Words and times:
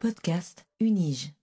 Podcast 0.00 0.64
Unige. 0.80 1.34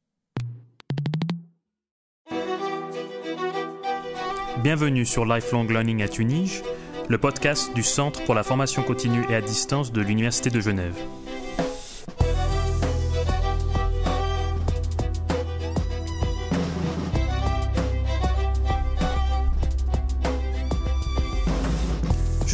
Bienvenue 4.63 5.05
sur 5.05 5.27
Lifelong 5.27 5.67
Learning 5.67 6.01
at 6.01 6.17
Unige, 6.17 6.63
le 7.07 7.19
podcast 7.19 7.71
du 7.75 7.83
Centre 7.83 8.23
pour 8.23 8.33
la 8.33 8.41
formation 8.41 8.81
continue 8.81 9.23
et 9.29 9.35
à 9.35 9.41
distance 9.41 9.91
de 9.91 10.01
l'Université 10.01 10.49
de 10.49 10.59
Genève. 10.59 10.97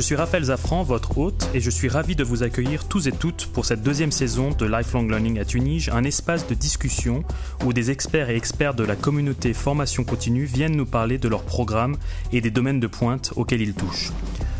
Suis 0.03 0.15
Raphaël 0.17 0.43
Zafran, 0.43 0.83
votre 0.83 1.17
hôte, 1.17 1.47
et 1.53 1.61
je 1.61 1.69
suis 1.69 1.87
ravi 1.87 2.13
de 2.17 2.25
vous 2.25 2.43
accueillir 2.43 2.89
tous 2.89 3.07
et 3.07 3.13
toutes 3.13 3.45
pour 3.45 3.63
cette 3.63 3.83
deuxième 3.83 4.11
saison 4.11 4.49
de 4.49 4.65
Lifelong 4.65 5.07
Learning 5.07 5.39
at 5.39 5.53
Unige, 5.53 5.87
un 5.87 6.03
espace 6.03 6.45
de 6.45 6.53
discussion 6.53 7.23
où 7.63 7.71
des 7.71 7.89
experts 7.89 8.29
et 8.29 8.35
experts 8.35 8.73
de 8.73 8.83
la 8.83 8.97
communauté 8.97 9.53
formation 9.53 10.03
continue 10.03 10.43
viennent 10.43 10.75
nous 10.75 10.85
parler 10.85 11.17
de 11.19 11.29
leurs 11.29 11.43
programmes 11.43 11.95
et 12.33 12.41
des 12.41 12.51
domaines 12.51 12.81
de 12.81 12.87
pointe 12.87 13.31
auxquels 13.37 13.61
ils 13.61 13.75
touchent. 13.75 14.11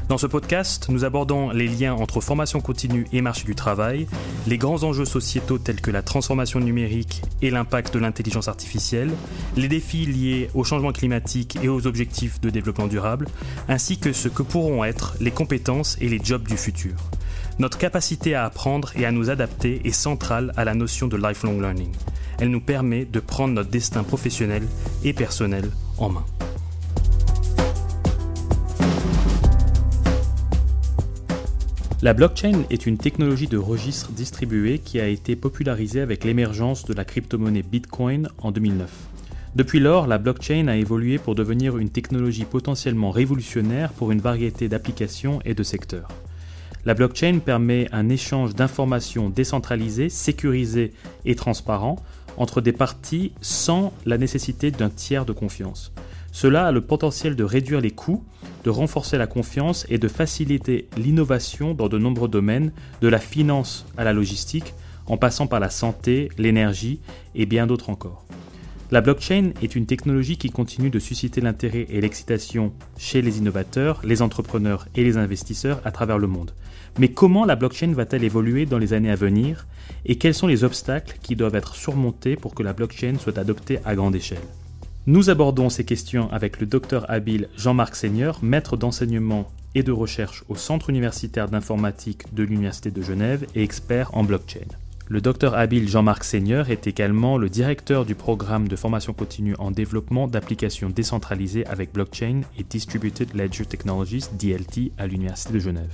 Dans 0.09 0.17
ce 0.17 0.27
podcast, 0.27 0.87
nous 0.89 1.05
abordons 1.05 1.51
les 1.51 1.67
liens 1.67 1.93
entre 1.93 2.19
formation 2.19 2.59
continue 2.59 3.07
et 3.13 3.21
marché 3.21 3.45
du 3.45 3.55
travail, 3.55 4.05
les 4.47 4.57
grands 4.57 4.83
enjeux 4.83 5.05
sociétaux 5.05 5.57
tels 5.57 5.79
que 5.79 5.91
la 5.91 6.01
transformation 6.01 6.59
numérique 6.59 7.21
et 7.41 7.49
l'impact 7.49 7.93
de 7.93 7.99
l'intelligence 7.99 8.49
artificielle, 8.49 9.11
les 9.55 9.69
défis 9.69 10.05
liés 10.05 10.49
au 10.53 10.65
changement 10.65 10.91
climatique 10.91 11.57
et 11.63 11.69
aux 11.69 11.87
objectifs 11.87 12.41
de 12.41 12.49
développement 12.49 12.87
durable, 12.87 13.27
ainsi 13.69 13.97
que 13.97 14.11
ce 14.11 14.27
que 14.27 14.43
pourront 14.43 14.83
être 14.83 15.15
les 15.21 15.31
compétences 15.31 15.97
et 16.01 16.09
les 16.09 16.19
jobs 16.21 16.47
du 16.47 16.57
futur. 16.57 16.95
Notre 17.59 17.77
capacité 17.77 18.35
à 18.35 18.45
apprendre 18.45 18.91
et 18.97 19.05
à 19.05 19.11
nous 19.11 19.29
adapter 19.29 19.81
est 19.85 19.91
centrale 19.91 20.51
à 20.57 20.65
la 20.65 20.73
notion 20.73 21.07
de 21.07 21.15
lifelong 21.15 21.61
learning. 21.61 21.93
Elle 22.39 22.49
nous 22.49 22.61
permet 22.61 23.05
de 23.05 23.19
prendre 23.21 23.53
notre 23.53 23.69
destin 23.69 24.03
professionnel 24.03 24.63
et 25.03 25.13
personnel 25.13 25.69
en 25.97 26.09
main. 26.09 26.25
La 32.03 32.13
blockchain 32.13 32.65
est 32.69 32.85
une 32.85 32.97
technologie 32.97 33.47
de 33.47 33.57
registre 33.57 34.11
distribué 34.11 34.79
qui 34.79 34.99
a 34.99 35.07
été 35.07 35.37
popularisée 35.37 36.01
avec 36.01 36.25
l'émergence 36.25 36.83
de 36.83 36.93
la 36.93 37.05
crypto-monnaie 37.05 37.63
Bitcoin 37.63 38.27
en 38.39 38.51
2009. 38.51 38.91
Depuis 39.55 39.79
lors, 39.79 40.05
la 40.05 40.17
blockchain 40.17 40.67
a 40.67 40.75
évolué 40.75 41.17
pour 41.17 41.33
devenir 41.33 41.77
une 41.77 41.87
technologie 41.87 42.43
potentiellement 42.43 43.09
révolutionnaire 43.09 43.93
pour 43.93 44.11
une 44.11 44.19
variété 44.19 44.67
d'applications 44.67 45.39
et 45.45 45.53
de 45.53 45.63
secteurs. 45.63 46.09
La 46.83 46.93
blockchain 46.93 47.39
permet 47.39 47.87
un 47.93 48.09
échange 48.09 48.53
d'informations 48.53 49.29
décentralisé, 49.29 50.09
sécurisé 50.09 50.91
et 51.23 51.35
transparent 51.35 52.03
entre 52.35 52.59
des 52.59 52.73
parties 52.73 53.31
sans 53.39 53.93
la 54.05 54.17
nécessité 54.17 54.71
d'un 54.71 54.89
tiers 54.89 55.23
de 55.23 55.31
confiance. 55.31 55.93
Cela 56.33 56.65
a 56.65 56.71
le 56.73 56.81
potentiel 56.81 57.37
de 57.37 57.45
réduire 57.45 57.79
les 57.79 57.91
coûts, 57.91 58.25
de 58.63 58.69
renforcer 58.69 59.17
la 59.17 59.27
confiance 59.27 59.85
et 59.89 59.97
de 59.97 60.07
faciliter 60.07 60.87
l'innovation 60.97 61.73
dans 61.73 61.89
de 61.89 61.97
nombreux 61.97 62.29
domaines, 62.29 62.71
de 63.01 63.07
la 63.07 63.19
finance 63.19 63.85
à 63.97 64.03
la 64.03 64.13
logistique, 64.13 64.73
en 65.05 65.17
passant 65.17 65.47
par 65.47 65.59
la 65.59 65.69
santé, 65.69 66.29
l'énergie 66.37 66.99
et 67.35 67.45
bien 67.45 67.67
d'autres 67.67 67.89
encore. 67.89 68.25
La 68.91 69.01
blockchain 69.01 69.53
est 69.63 69.75
une 69.75 69.87
technologie 69.87 70.37
qui 70.37 70.51
continue 70.51 70.91
de 70.91 70.99
susciter 70.99 71.41
l'intérêt 71.41 71.87
et 71.89 71.99
l'excitation 71.99 72.73
chez 72.97 73.21
les 73.23 73.39
innovateurs, 73.39 74.01
les 74.03 74.21
entrepreneurs 74.21 74.87
et 74.95 75.03
les 75.03 75.17
investisseurs 75.17 75.81
à 75.83 75.91
travers 75.91 76.19
le 76.19 76.27
monde. 76.27 76.51
Mais 76.99 77.07
comment 77.07 77.43
la 77.43 77.55
blockchain 77.55 77.91
va-t-elle 77.93 78.23
évoluer 78.23 78.67
dans 78.67 78.77
les 78.77 78.93
années 78.93 79.09
à 79.09 79.15
venir? 79.15 79.65
Et 80.05 80.17
quels 80.17 80.35
sont 80.35 80.45
les 80.45 80.63
obstacles 80.63 81.17
qui 81.23 81.35
doivent 81.35 81.55
être 81.55 81.75
surmontés 81.75 82.35
pour 82.35 82.53
que 82.53 82.61
la 82.61 82.73
blockchain 82.73 83.15
soit 83.19 83.39
adoptée 83.39 83.79
à 83.83 83.95
grande 83.95 84.15
échelle? 84.15 84.37
Nous 85.05 85.29
abordons 85.29 85.69
ces 85.69 85.83
questions 85.83 86.31
avec 86.31 86.61
le 86.61 86.65
docteur 86.65 87.09
habile 87.11 87.49
Jean-Marc 87.57 87.95
Seigneur, 87.95 88.39
maître 88.41 88.77
d'enseignement 88.77 89.51
et 89.75 89.83
de 89.83 89.91
recherche 89.91 90.45
au 90.47 90.55
Centre 90.55 90.89
universitaire 90.89 91.49
d'informatique 91.49 92.33
de 92.33 92.43
l'Université 92.43 92.89
de 92.89 93.01
Genève 93.01 93.45
et 93.53 93.63
expert 93.63 94.15
en 94.15 94.23
blockchain. 94.23 94.67
Le 95.09 95.19
docteur 95.19 95.55
habile 95.55 95.89
Jean-Marc 95.89 96.23
Seigneur 96.23 96.69
est 96.69 96.87
également 96.87 97.37
le 97.37 97.49
directeur 97.49 98.05
du 98.05 98.15
programme 98.15 98.69
de 98.69 98.77
formation 98.77 99.11
continue 99.11 99.55
en 99.59 99.71
développement 99.71 100.29
d'applications 100.29 100.89
décentralisées 100.89 101.65
avec 101.67 101.91
blockchain 101.91 102.41
et 102.57 102.63
Distributed 102.63 103.33
Ledger 103.35 103.65
Technologies, 103.65 104.23
DLT, 104.39 104.93
à 104.97 105.05
l'Université 105.05 105.53
de 105.53 105.59
Genève. 105.59 105.93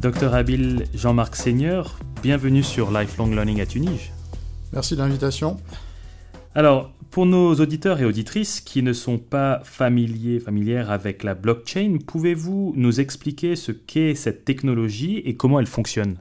Docteur 0.00 0.36
habile 0.36 0.84
Jean-Marc 0.94 1.34
Seigneur, 1.34 1.98
bienvenue 2.22 2.62
sur 2.62 2.92
Lifelong 2.92 3.32
Learning 3.32 3.60
à 3.60 3.66
Tunis. 3.66 4.12
Merci 4.72 4.94
de 4.94 5.00
l'invitation. 5.00 5.56
Alors, 6.54 6.90
pour 7.10 7.24
nos 7.24 7.54
auditeurs 7.54 8.00
et 8.00 8.04
auditrices 8.04 8.60
qui 8.60 8.82
ne 8.82 8.92
sont 8.92 9.18
pas 9.18 9.60
familiers, 9.64 10.40
familières 10.40 10.90
avec 10.90 11.22
la 11.22 11.34
blockchain, 11.34 11.98
pouvez-vous 12.06 12.74
nous 12.76 13.00
expliquer 13.00 13.56
ce 13.56 13.72
qu'est 13.72 14.14
cette 14.14 14.44
technologie 14.44 15.18
et 15.24 15.34
comment 15.34 15.58
elle 15.58 15.66
fonctionne? 15.66 16.18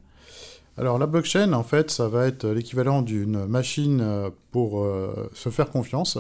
Alors 0.78 1.00
la 1.00 1.08
blockchain, 1.08 1.54
en 1.54 1.64
fait, 1.64 1.90
ça 1.90 2.08
va 2.08 2.28
être 2.28 2.48
l'équivalent 2.48 3.02
d'une 3.02 3.46
machine 3.48 4.00
euh, 4.02 4.30
pour 4.52 4.84
euh, 4.84 5.30
se 5.34 5.50
faire 5.50 5.72
confiance. 5.72 6.20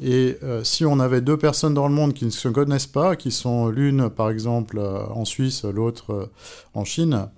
Et 0.00 0.38
euh, 0.42 0.64
si 0.64 0.86
on 0.86 1.00
avait 1.00 1.20
deux 1.20 1.36
personnes 1.36 1.74
dans 1.74 1.88
le 1.88 1.94
monde 1.94 2.14
qui 2.14 2.24
ne 2.24 2.30
se 2.30 2.48
connaissent 2.48 2.86
pas, 2.86 3.16
qui 3.16 3.30
sont 3.30 3.68
l'une 3.68 4.08
par 4.08 4.30
exemple 4.30 4.78
en 4.78 5.24
Suisse, 5.24 5.64
l'autre 5.64 6.30
en 6.74 6.84
Chine, 6.84 7.28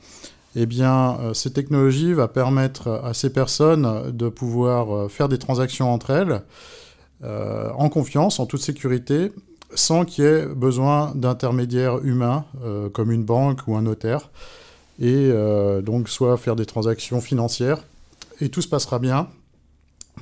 eh 0.56 0.66
bien, 0.66 1.18
euh, 1.20 1.34
ces 1.34 1.52
technologies 1.52 2.12
vont 2.12 2.28
permettre 2.28 2.88
à 3.04 3.14
ces 3.14 3.32
personnes 3.32 4.12
de 4.12 4.28
pouvoir 4.28 4.94
euh, 4.94 5.08
faire 5.08 5.28
des 5.28 5.38
transactions 5.38 5.92
entre 5.92 6.10
elles 6.10 6.42
euh, 7.24 7.70
en 7.76 7.88
confiance, 7.88 8.38
en 8.38 8.46
toute 8.46 8.60
sécurité, 8.60 9.32
sans 9.74 10.04
qu'il 10.04 10.24
y 10.24 10.26
ait 10.26 10.46
besoin 10.46 11.12
d'intermédiaires 11.16 11.98
humains 12.04 12.44
comme 12.92 13.10
une 13.10 13.24
banque 13.24 13.66
ou 13.66 13.74
un 13.74 13.82
notaire, 13.82 14.30
et 15.00 15.32
donc 15.82 16.08
soit 16.08 16.36
faire 16.36 16.54
des 16.54 16.66
transactions 16.66 17.20
financières, 17.20 17.82
et 18.40 18.50
tout 18.50 18.62
se 18.62 18.68
passera 18.68 19.00
bien, 19.00 19.26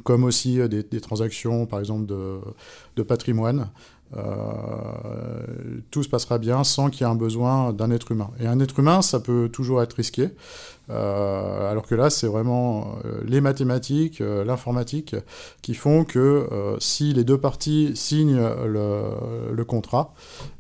comme 0.04 0.25
aussi 0.25 0.59
des, 0.70 1.00
transactions, 1.03 1.66
par 1.66 1.81
exemple, 1.81 2.06
de 2.06 3.03
patrimoine. 3.03 3.69
Euh, 4.16 5.80
tout 5.90 6.02
se 6.02 6.08
passera 6.08 6.38
bien 6.38 6.64
sans 6.64 6.90
qu'il 6.90 7.06
y 7.06 7.08
ait 7.08 7.12
un 7.12 7.16
besoin 7.16 7.72
d'un 7.72 7.90
être 7.90 8.12
humain. 8.12 8.30
Et 8.40 8.46
un 8.46 8.60
être 8.60 8.78
humain, 8.78 9.02
ça 9.02 9.20
peut 9.20 9.48
toujours 9.50 9.82
être 9.82 9.94
risqué, 9.94 10.30
euh, 10.90 11.70
alors 11.70 11.86
que 11.86 11.94
là, 11.94 12.10
c'est 12.10 12.26
vraiment 12.26 12.98
euh, 13.04 13.20
les 13.26 13.40
mathématiques, 13.40 14.20
l'informatique, 14.20 15.16
qui 15.62 15.74
font 15.74 16.04
que 16.04 16.48
si 16.80 17.12
les 17.12 17.24
deux 17.24 17.38
parties 17.38 17.92
signent 17.94 18.42
le, 18.66 19.64
contrat, 19.64 20.14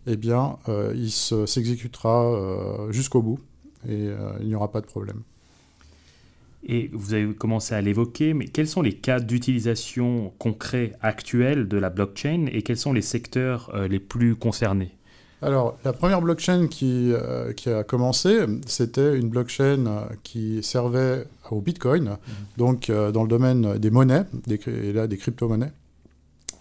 eh 0.06 0.16
bien, 0.16 0.56
il 0.94 1.10
s'exécutera 1.10 2.86
jusqu'au 2.90 3.22
bout 3.22 3.38
et 3.88 4.08
il 4.40 4.46
n'y 4.46 4.54
aura 4.54 4.70
pas 4.70 4.80
de 4.80 4.86
problème 4.86 5.22
et 6.64 6.90
vous 6.92 7.14
avez 7.14 7.34
commencé 7.34 7.74
à 7.74 7.80
l'évoquer, 7.80 8.34
mais 8.34 8.46
quels 8.46 8.68
sont 8.68 8.82
les 8.82 8.92
cas 8.92 9.20
d'utilisation 9.20 10.32
concrets 10.38 10.92
actuels 11.00 11.68
de 11.68 11.76
la 11.76 11.90
blockchain 11.90 12.46
et 12.52 12.62
quels 12.62 12.76
sont 12.76 12.92
les 12.92 13.02
secteurs 13.02 13.70
euh, 13.74 13.88
les 13.88 13.98
plus 13.98 14.36
concernés? 14.36 14.96
Alors, 15.42 15.76
la 15.84 15.92
première 15.92 16.22
blockchain 16.22 16.68
qui, 16.68 17.10
euh, 17.12 17.52
qui 17.52 17.68
a 17.68 17.82
commencé, 17.82 18.46
c'était 18.66 19.18
une 19.18 19.28
blockchain 19.28 20.06
qui 20.22 20.62
servait 20.62 21.26
au 21.50 21.60
Bitcoin, 21.60 22.04
mhm. 22.04 22.16
donc 22.58 22.90
euh, 22.90 23.10
dans 23.10 23.22
le 23.22 23.28
domaine 23.28 23.76
des 23.78 23.90
monnaies, 23.90 24.22
des, 24.46 24.60
et 24.68 24.92
là 24.92 25.08
des 25.08 25.16
crypto-monnaies. 25.16 25.72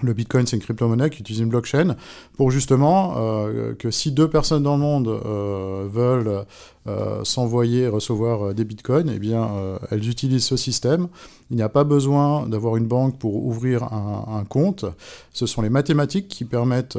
Le 0.02 0.14
Bitcoin, 0.14 0.48
c'est 0.48 0.56
une 0.56 0.62
crypto-monnaie 0.62 1.10
qui 1.10 1.20
utilise 1.20 1.42
une 1.42 1.50
blockchain 1.50 1.96
pour 2.36 2.52
justement 2.52 3.16
euh, 3.18 3.74
que 3.76 3.92
si 3.92 4.12
deux 4.12 4.30
personnes 4.30 4.64
dans 4.64 4.76
le 4.76 4.82
monde 4.82 5.08
euh, 5.08 5.88
veulent 5.92 6.46
euh, 6.88 7.24
s'envoyer, 7.24 7.88
recevoir 7.88 8.54
des 8.54 8.64
Bitcoins, 8.64 9.12
eh 9.14 9.20
bien, 9.20 9.50
elles 9.92 10.10
utilisent 10.10 10.46
ce 10.46 10.58
système. 10.58 11.08
Il 11.52 11.58
n'y 11.58 11.64
a 11.64 11.70
pas 11.70 11.84
besoin 11.84 12.48
d'avoir 12.48 12.78
une 12.78 12.88
banque 12.88 13.20
pour 13.20 13.46
ouvrir 13.46 13.84
un, 13.84 14.44
compte. 14.48 14.86
Ce 15.34 15.46
sont 15.46 15.62
les 15.62 15.70
mathématiques 15.70 16.28
qui 16.28 16.46
permettent, 16.46 16.98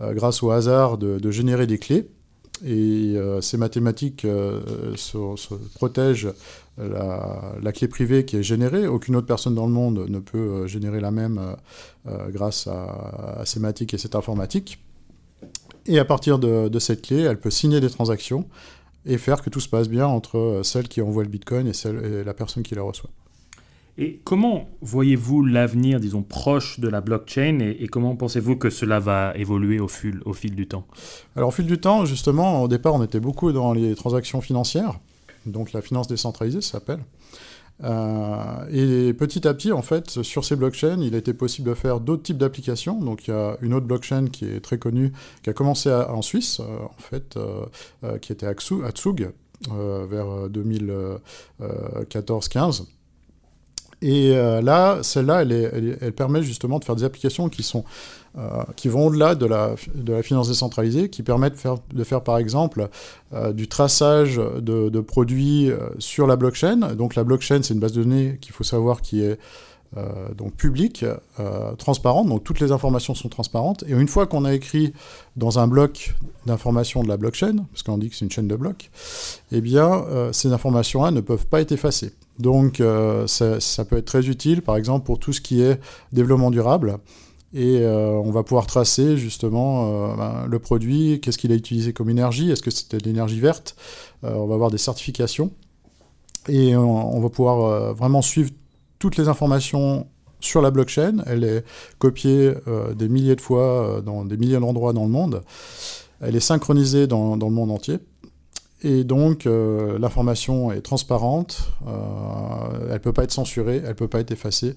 grâce 0.00 0.42
au 0.42 0.50
hasard, 0.50 0.96
de 0.96 1.30
générer 1.30 1.66
des 1.66 1.78
clés. 1.78 2.08
Et 2.64 3.16
ces 3.40 3.56
mathématiques 3.56 4.22
se, 4.22 5.54
protègent 5.74 6.32
la, 6.78 7.72
clé 7.72 7.88
privée 7.88 8.24
qui 8.24 8.36
est 8.36 8.42
générée. 8.42 8.86
Aucune 8.86 9.16
autre 9.16 9.26
personne 9.26 9.54
dans 9.54 9.66
le 9.66 9.72
monde 9.72 10.06
ne 10.08 10.18
peut 10.18 10.38
euh, 10.38 10.66
générer 10.66 11.00
la 11.00 11.10
même 11.10 11.56
grâce 12.28 12.66
à, 12.66 13.42
ces 13.44 13.60
mathématiques 13.60 13.94
et 13.94 13.98
cette 13.98 14.14
informatique. 14.14 14.78
Et 15.86 15.98
à 15.98 16.04
partir 16.04 16.38
de, 16.38 16.78
cette 16.78 17.02
clé, 17.02 17.20
elle 17.20 17.38
peut 17.38 17.50
signer 17.50 17.80
des 17.80 17.90
transactions 17.90 18.46
et 19.06 19.18
faire 19.18 19.42
que 19.42 19.50
tout 19.50 19.60
se 19.60 19.68
passe 19.68 19.88
bien 19.88 20.06
entre 20.06 20.60
celle 20.62 20.88
qui 20.88 21.02
envoie 21.02 21.22
le 21.22 21.28
Bitcoin 21.28 21.66
et, 21.66 21.74
celle, 21.74 22.04
et 22.04 22.24
la 22.24 22.34
personne 22.34 22.62
qui 22.62 22.74
la 22.74 22.82
reçoit. 22.82 23.10
Et 23.96 24.20
comment 24.24 24.68
voyez-vous 24.80 25.44
l'avenir, 25.44 26.00
disons, 26.00 26.22
proche 26.22 26.80
de 26.80 26.88
la 26.88 27.00
blockchain 27.00 27.60
et, 27.60 27.86
comment 27.86 28.16
pensez-vous 28.16 28.56
que 28.56 28.68
cela 28.68 28.98
va 28.98 29.32
évoluer 29.36 29.78
au 29.78 29.86
fil, 29.86 30.20
au 30.24 30.32
fil 30.32 30.56
du 30.56 30.66
temps? 30.66 30.86
Alors, 31.36 31.50
au 31.50 31.52
fil 31.52 31.66
du 31.66 31.78
temps, 31.78 32.04
justement, 32.04 32.62
au 32.62 32.68
départ, 32.68 32.94
on 32.94 33.04
était 33.04 33.20
beaucoup 33.20 33.52
dans 33.52 33.72
les 33.72 33.94
transactions 33.94 34.40
financières. 34.40 34.98
Donc 35.46 35.72
la 35.72 35.82
finance 35.82 36.08
décentralisée, 36.08 36.60
ça 36.60 36.72
s'appelle. 36.72 37.00
Euh, 37.82 38.68
et 38.70 39.12
petit 39.14 39.48
à 39.48 39.54
petit, 39.54 39.72
en 39.72 39.82
fait, 39.82 40.22
sur 40.22 40.44
ces 40.44 40.54
blockchains, 40.56 41.00
il 41.00 41.14
a 41.14 41.18
été 41.18 41.34
possible 41.34 41.70
de 41.70 41.74
faire 41.74 41.98
d'autres 42.00 42.22
types 42.22 42.38
d'applications. 42.38 43.00
Donc, 43.00 43.26
il 43.26 43.32
y 43.32 43.34
a 43.34 43.56
une 43.62 43.74
autre 43.74 43.86
blockchain 43.86 44.26
qui 44.26 44.44
est 44.44 44.60
très 44.60 44.78
connue, 44.78 45.12
qui 45.42 45.50
a 45.50 45.52
commencé 45.52 45.92
en 45.92 46.22
Suisse, 46.22 46.60
euh, 46.60 46.84
en 46.84 46.94
fait, 46.98 47.36
euh, 47.36 47.66
qui 48.18 48.30
était 48.32 48.46
Atsug, 48.46 49.32
vers 49.68 50.48
2014-15. 50.50 52.84
Et 54.02 54.34
là, 54.34 54.98
celle-là, 55.02 55.42
elle, 55.42 55.96
elle, 56.00 56.12
permet 56.12 56.42
justement 56.42 56.78
de 56.78 56.84
faire 56.84 56.96
des 56.96 57.04
applications 57.04 57.48
qui 57.48 57.62
sont 57.62 57.84
euh, 58.36 58.64
qui 58.74 58.88
vont 58.88 59.06
au-delà 59.06 59.36
de 59.36 59.46
la, 59.46 59.76
finance 60.22 60.48
décentralisée, 60.48 61.08
qui 61.08 61.22
permettent 61.22 61.52
de 61.52 61.58
faire, 61.58 61.76
de 61.92 62.02
faire 62.02 62.20
par 62.20 62.36
exemple 62.36 62.88
euh, 63.32 63.52
du 63.52 63.68
traçage 63.68 64.40
de, 64.60 65.00
produits 65.00 65.70
euh, 65.70 65.78
sur 66.00 66.26
la 66.26 66.34
blockchain. 66.34 66.94
Donc 66.96 67.14
la 67.14 67.22
blockchain, 67.22 67.60
c'est 67.62 67.74
une 67.74 67.78
base 67.78 67.92
de 67.92 68.02
données 68.02 68.38
qu'il 68.40 68.52
faut 68.52 68.64
savoir 68.64 69.02
qui 69.02 69.22
est 69.22 69.38
donc 70.36 70.54
publique, 70.54 71.04
transparente, 71.78 72.26
donc 72.28 72.42
toutes 72.42 72.58
les 72.58 72.72
informations 72.72 73.14
sont 73.14 73.28
transparentes. 73.28 73.84
Et 73.86 73.92
une 73.92 74.08
fois 74.08 74.26
qu'on 74.26 74.44
a 74.44 74.52
écrit 74.52 74.92
dans 75.36 75.60
un 75.60 75.68
bloc 75.68 76.16
d'informations 76.46 77.04
de 77.04 77.06
la 77.06 77.16
blockchain, 77.16 77.58
parce 77.70 77.84
qu'on 77.84 77.96
dit 77.96 78.10
que 78.10 78.16
c'est 78.16 78.24
une 78.24 78.30
chaîne 78.32 78.48
de 78.48 78.56
blocs, 78.56 78.90
eh 79.52 79.60
bien 79.60 80.04
ces 80.32 80.52
informations-là 80.52 81.12
ne 81.12 81.20
peuvent 81.20 81.46
pas 81.46 81.60
être 81.60 81.70
effacées. 81.70 82.12
Donc 82.40 82.82
ça, 83.28 83.84
peut 83.84 83.98
être 83.98 84.04
très 84.04 84.26
utile, 84.28 84.62
par 84.62 84.74
exemple, 84.74 85.06
pour 85.06 85.20
tout 85.20 85.32
ce 85.32 85.40
qui 85.40 85.62
est 85.62 85.78
développement 86.12 86.50
durable. 86.50 86.98
Et 87.54 87.78
euh, 87.78 88.10
on 88.10 88.32
va 88.32 88.42
pouvoir 88.42 88.66
tracer 88.66 89.16
justement 89.16 89.86
euh, 89.86 90.16
ben, 90.16 90.46
le 90.48 90.58
produit, 90.58 91.20
qu'est-ce 91.20 91.38
qu'il 91.38 91.52
a 91.52 91.54
utilisé 91.54 91.92
comme 91.92 92.10
énergie, 92.10 92.50
est-ce 92.50 92.62
que 92.62 92.72
c'était 92.72 92.98
de 92.98 93.04
l'énergie 93.04 93.38
verte, 93.38 93.76
euh, 94.24 94.34
on 94.34 94.46
va 94.46 94.54
avoir 94.54 94.72
des 94.72 94.78
certifications, 94.78 95.52
et 96.48 96.76
on, 96.76 97.20
va 97.20 97.30
pouvoir 97.30 97.94
vraiment 97.94 98.20
suivre 98.20 98.50
toutes 98.98 99.16
les 99.16 99.28
informations 99.28 100.06
sur 100.40 100.60
la 100.60 100.70
blockchain. 100.70 101.22
Elle 101.24 101.42
est 101.42 101.64
copiée 101.98 102.52
des 102.94 103.08
milliers 103.08 103.34
de 103.34 103.40
fois 103.40 104.02
dans 104.04 104.26
des 104.26 104.36
milliers 104.36 104.60
d'endroits 104.60 104.92
dans 104.92 105.04
le 105.04 105.08
monde. 105.08 105.40
Elle 106.20 106.36
est 106.36 106.40
synchronisée 106.40 107.06
dans, 107.06 107.38
dans 107.38 107.48
le 107.48 107.54
monde 107.54 107.70
entier. 107.70 107.96
Et 108.82 109.04
donc, 109.04 109.46
l'information 109.46 110.70
est 110.70 110.82
transparente, 110.82 111.72
elle 111.86 112.92
ne 112.92 112.98
peut 112.98 113.14
pas 113.14 113.24
être 113.24 113.32
censurée, 113.32 113.80
elle 113.82 113.88
ne 113.88 113.92
peut 113.94 114.08
pas 114.08 114.20
être 114.20 114.32
effacée. 114.32 114.76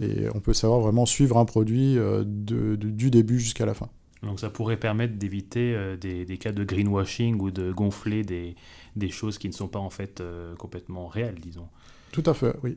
Et 0.00 0.26
on 0.34 0.40
peut 0.40 0.52
savoir 0.52 0.80
vraiment 0.80 1.06
suivre 1.06 1.38
un 1.38 1.44
produit 1.44 1.98
euh, 1.98 2.24
du 2.26 3.10
début 3.10 3.38
jusqu'à 3.38 3.66
la 3.66 3.74
fin. 3.74 3.88
Donc 4.22 4.40
ça 4.40 4.50
pourrait 4.50 4.76
permettre 4.76 5.14
d'éviter 5.14 5.74
euh, 5.74 5.96
des, 5.96 6.38
cas 6.38 6.52
de 6.52 6.64
greenwashing 6.64 7.40
ou 7.40 7.50
de 7.50 7.72
gonfler 7.72 8.22
des, 8.22 8.56
des 8.96 9.10
choses 9.10 9.38
qui 9.38 9.48
ne 9.48 9.52
sont 9.52 9.68
pas 9.68 9.78
en 9.78 9.90
fait 9.90 10.20
euh, 10.20 10.54
complètement 10.56 11.06
réelles, 11.06 11.38
disons. 11.40 11.68
Tout 12.12 12.24
à 12.26 12.34
fait, 12.34 12.54
oui. 12.62 12.76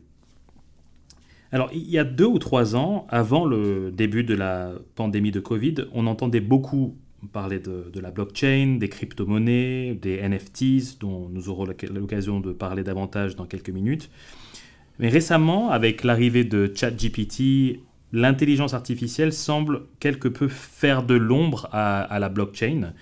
Alors, 1.52 1.70
il 1.74 1.90
y 1.90 1.98
a 1.98 2.04
deux 2.04 2.28
ou 2.28 2.38
trois 2.38 2.76
ans, 2.76 3.08
avant 3.10 3.46
le 3.46 3.92
début 3.92 4.24
de 4.24 4.36
la 4.36 4.74
pandémie 4.96 5.32
de 5.32 5.40
Covid, 5.40 5.76
on 5.94 6.06
entendait 6.06 6.42
beaucoup 6.42 6.96
parler 7.34 7.60
de, 7.60 7.90
de 7.92 8.00
la 8.00 8.12
blockchain, 8.12 8.78
des 8.80 8.88
crypto-monnaies, 8.88 9.96
des 9.96 10.18
NFTs, 10.22 11.00
dont 11.00 11.28
nous 11.30 11.50
aurons 11.50 11.66
l'occasion 11.66 12.40
de 12.40 12.54
parler 12.54 12.84
davantage 12.84 13.36
dans 13.36 13.46
quelques 13.46 13.72
minutes. 13.72 14.12
Mais 15.00 15.10
récemment, 15.10 15.72
avec 15.72 16.04
l'arrivée 16.04 16.44
de 16.44 16.72
ChatGPT, 16.76 17.80
l'intelligence 18.12 18.74
artificielle 18.74 19.32
semble 19.34 19.84
quelque 20.00 20.28
peu 20.28 20.48
faire 20.48 21.04
de 21.04 21.16
l'ombre 21.16 21.70
à, 21.72 22.20
la 22.20 22.30
blockchain. 22.30 22.94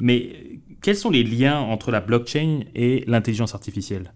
Mais 0.00 0.60
quels 0.80 0.96
sont 0.96 1.10
les 1.10 1.22
liens 1.22 1.58
entre 1.58 1.90
la 1.90 2.00
blockchain 2.00 2.60
et 2.74 3.04
l'intelligence 3.06 3.54
artificielle? 3.54 4.12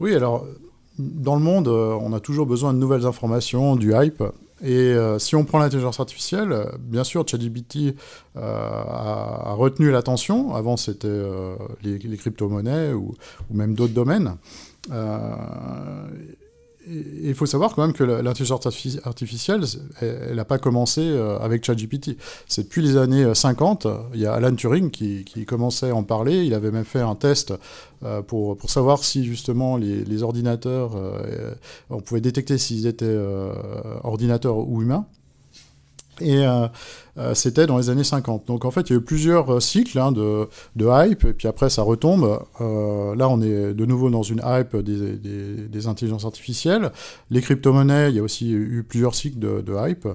Oui, 0.00 0.14
alors 0.14 0.46
dans 0.98 1.34
le 1.34 1.42
monde, 1.42 1.68
euh, 1.68 1.96
on 2.00 2.12
a 2.12 2.20
toujours 2.20 2.46
besoin 2.46 2.72
de 2.72 2.78
nouvelles 2.78 3.06
informations, 3.06 3.76
du 3.76 3.92
hype. 3.94 4.22
Et 4.62 4.72
euh, 4.72 5.18
si 5.18 5.36
on 5.36 5.44
prend 5.44 5.58
l'intelligence 5.58 6.00
artificielle, 6.00 6.52
euh, 6.52 6.64
bien 6.80 7.04
sûr, 7.04 7.26
ChatGPT 7.26 7.94
a, 8.34 9.52
retenu 9.52 9.90
l'attention. 9.90 10.54
Avant, 10.54 10.76
c'était 10.76 11.08
les, 11.82 12.16
crypto-monnaies 12.16 12.92
ou, 12.92 13.14
ou, 13.50 13.56
même 13.56 13.74
d'autres 13.74 13.94
domaines 13.94 14.36
il 16.88 17.34
faut 17.34 17.46
savoir 17.46 17.74
quand 17.74 17.82
même 17.82 17.92
que 17.92 18.04
l'intelligence 18.04 18.66
artificielle, 19.04 19.64
elle 20.00 20.36
n'a 20.36 20.44
pas 20.44 20.58
commencé 20.58 21.00
euh, 21.02 21.38
avec 21.38 21.64
ChatGPT. 21.64 22.16
C'est 22.46 22.64
depuis 22.64 22.82
les 22.82 22.96
années 22.96 23.34
50, 23.34 23.86
euh, 23.86 23.96
il 24.14 24.20
y 24.20 24.26
a 24.26 24.32
Alan 24.32 24.54
Turing 24.54 24.90
qui, 24.90 25.24
commençait 25.46 25.90
à 25.90 25.94
en 25.94 26.02
parler. 26.02 26.44
Il 26.44 26.54
avait 26.54 26.70
même 26.70 26.84
fait 26.84 27.00
un 27.00 27.14
test 27.14 27.52
euh, 28.04 28.22
pour, 28.22 28.56
pour 28.56 28.70
savoir 28.70 29.02
si 29.02 29.24
justement 29.24 29.76
les, 29.76 30.22
ordinateurs, 30.22 30.92
on 31.90 32.00
pouvait 32.00 32.20
détecter 32.20 32.56
s'ils 32.58 32.86
étaient 32.86 33.18
ordinateurs 34.02 34.56
ou 34.56 34.82
humains. 34.82 35.06
Et 36.20 36.46
euh, 36.46 36.66
euh, 37.18 37.34
c'était 37.34 37.66
dans 37.66 37.78
les 37.78 37.90
années 37.90 38.04
50. 38.04 38.46
Donc 38.46 38.64
en 38.64 38.70
fait, 38.70 38.88
il 38.88 38.92
y 38.92 38.96
a 38.96 38.98
eu 38.98 39.02
plusieurs 39.02 39.54
euh, 39.54 39.60
cycles 39.60 39.98
hein, 39.98 40.12
de, 40.12 40.48
hype, 40.76 41.24
et 41.24 41.32
puis 41.32 41.48
après 41.48 41.70
ça 41.70 41.82
retombe. 41.82 42.40
là, 42.60 43.28
on 43.28 43.40
est 43.40 43.74
de 43.74 43.86
nouveau 43.86 44.10
dans 44.10 44.22
une 44.22 44.42
hype 44.44 44.76
des, 44.76 45.16
des, 45.68 45.86
intelligences 45.86 46.24
artificielles. 46.24 46.90
Les 47.30 47.40
crypto-monnaies, 47.40 48.10
il 48.10 48.16
y 48.16 48.18
a 48.18 48.22
aussi 48.22 48.52
eu 48.52 48.84
plusieurs 48.86 49.14
cycles 49.14 49.38
de, 49.38 49.88
hype, 49.88 50.08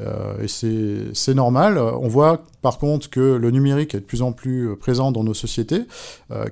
et 0.00 0.48
c'est 0.48 1.34
normal. 1.34 1.78
On 1.78 2.08
voit 2.08 2.42
par 2.62 2.78
contre 2.78 3.10
que 3.10 3.20
le 3.20 3.50
numérique 3.50 3.94
est 3.94 4.00
de 4.00 4.04
plus 4.04 4.22
en 4.22 4.32
plus 4.32 4.76
présent 4.76 5.12
dans 5.12 5.24
nos 5.24 5.34
sociétés, 5.34 5.82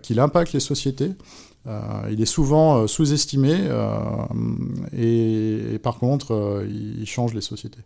qu'il 0.03 0.21
impacte 0.21 0.53
les 0.53 0.61
sociétés. 0.61 1.13
il 2.11 2.21
est 2.21 2.27
souvent 2.27 2.87
sous-estimé 2.87 3.69
et, 4.97 5.79
par 5.83 5.99
contre, 5.99 6.65
il 6.69 7.07
change 7.07 7.35
les 7.35 7.41
sociétés. 7.41 7.81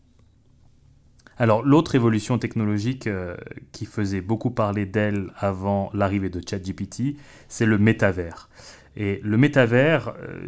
Alors 1.38 1.62
l'autre 1.62 1.94
évolution 1.94 2.38
technologique 2.38 3.06
euh, 3.06 3.36
qui 3.72 3.84
faisait 3.84 4.22
beaucoup 4.22 4.50
parler 4.50 4.86
d'elle 4.86 5.30
avant 5.36 5.90
l'arrivée 5.92 6.30
de 6.30 6.40
ChatGPT, 6.46 7.16
c'est 7.48 7.66
le 7.66 7.78
métavers. 7.78 8.48
Et 8.96 9.20
le 9.22 9.36
métavers 9.36 10.08
euh, 10.08 10.40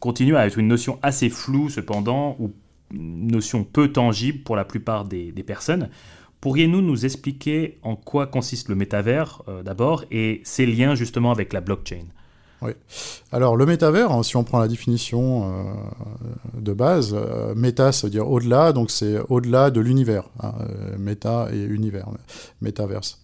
continue 0.00 0.36
à 0.36 0.46
être 0.46 0.58
une 0.58 0.68
notion 0.68 0.98
assez 1.02 1.28
floue 1.28 1.68
cependant, 1.68 2.36
ou 2.38 2.52
une 2.92 3.30
notion 3.30 3.64
peu 3.64 3.88
tangible 3.88 4.42
pour 4.42 4.56
la 4.56 4.64
plupart 4.64 5.04
des, 5.04 5.32
personnes. 5.46 5.90
Pourriez-nous 6.40 6.80
nous 6.80 7.04
expliquer 7.04 7.78
en 7.82 7.94
quoi 7.94 8.26
consiste 8.26 8.68
le 8.68 8.74
métavers 8.74 9.42
euh, 9.48 9.62
d'abord 9.62 10.04
et 10.10 10.40
ses 10.44 10.66
liens 10.66 10.94
justement 10.94 11.30
avec 11.30 11.52
la 11.52 11.60
blockchain? 11.60 12.06
Oui. 12.62 12.72
Alors 13.32 13.56
le 13.56 13.66
métavers, 13.66 14.12
hein, 14.12 14.22
si 14.22 14.36
on 14.36 14.44
prend 14.44 14.60
la 14.60 14.68
définition 14.68 15.44
euh, 15.44 16.60
de 16.60 16.72
base, 16.72 17.12
euh, 17.14 17.54
méta, 17.54 17.90
ça 17.92 18.06
veut 18.06 18.10
dire 18.10 18.30
au-delà, 18.30 18.72
donc 18.72 18.90
c'est 18.90 19.18
au-delà 19.28 19.70
de 19.70 19.80
l'univers. 19.80 20.28
Hein, 20.40 20.54
euh, 20.60 20.96
méta 20.98 21.48
et 21.52 21.58
univers, 21.58 22.08
métaverse. 22.60 23.20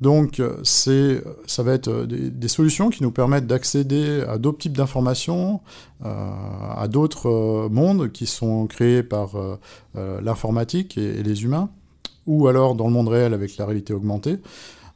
donc 0.00 0.42
c'est, 0.64 1.22
ça 1.46 1.62
va 1.62 1.72
être 1.72 2.04
des, 2.04 2.48
solutions 2.48 2.90
qui 2.90 3.02
nous 3.02 3.12
permettent 3.12 3.46
d'accéder 3.46 4.24
à 4.28 4.38
d'autres 4.38 4.58
types 4.58 4.76
d'informations, 4.76 5.60
à 6.02 6.86
d'autres 6.88 7.68
mondes 7.70 8.10
qui 8.10 8.26
sont 8.26 8.66
créés 8.66 9.04
par 9.04 9.30
l'informatique 9.94 10.98
et, 10.98 11.22
les 11.22 11.44
humains, 11.44 11.70
ou 12.26 12.48
alors 12.48 12.74
dans 12.74 12.88
le 12.88 12.92
monde 12.92 13.08
réel 13.08 13.34
avec 13.34 13.56
la 13.56 13.66
réalité 13.66 13.94
augmentée. 13.94 14.38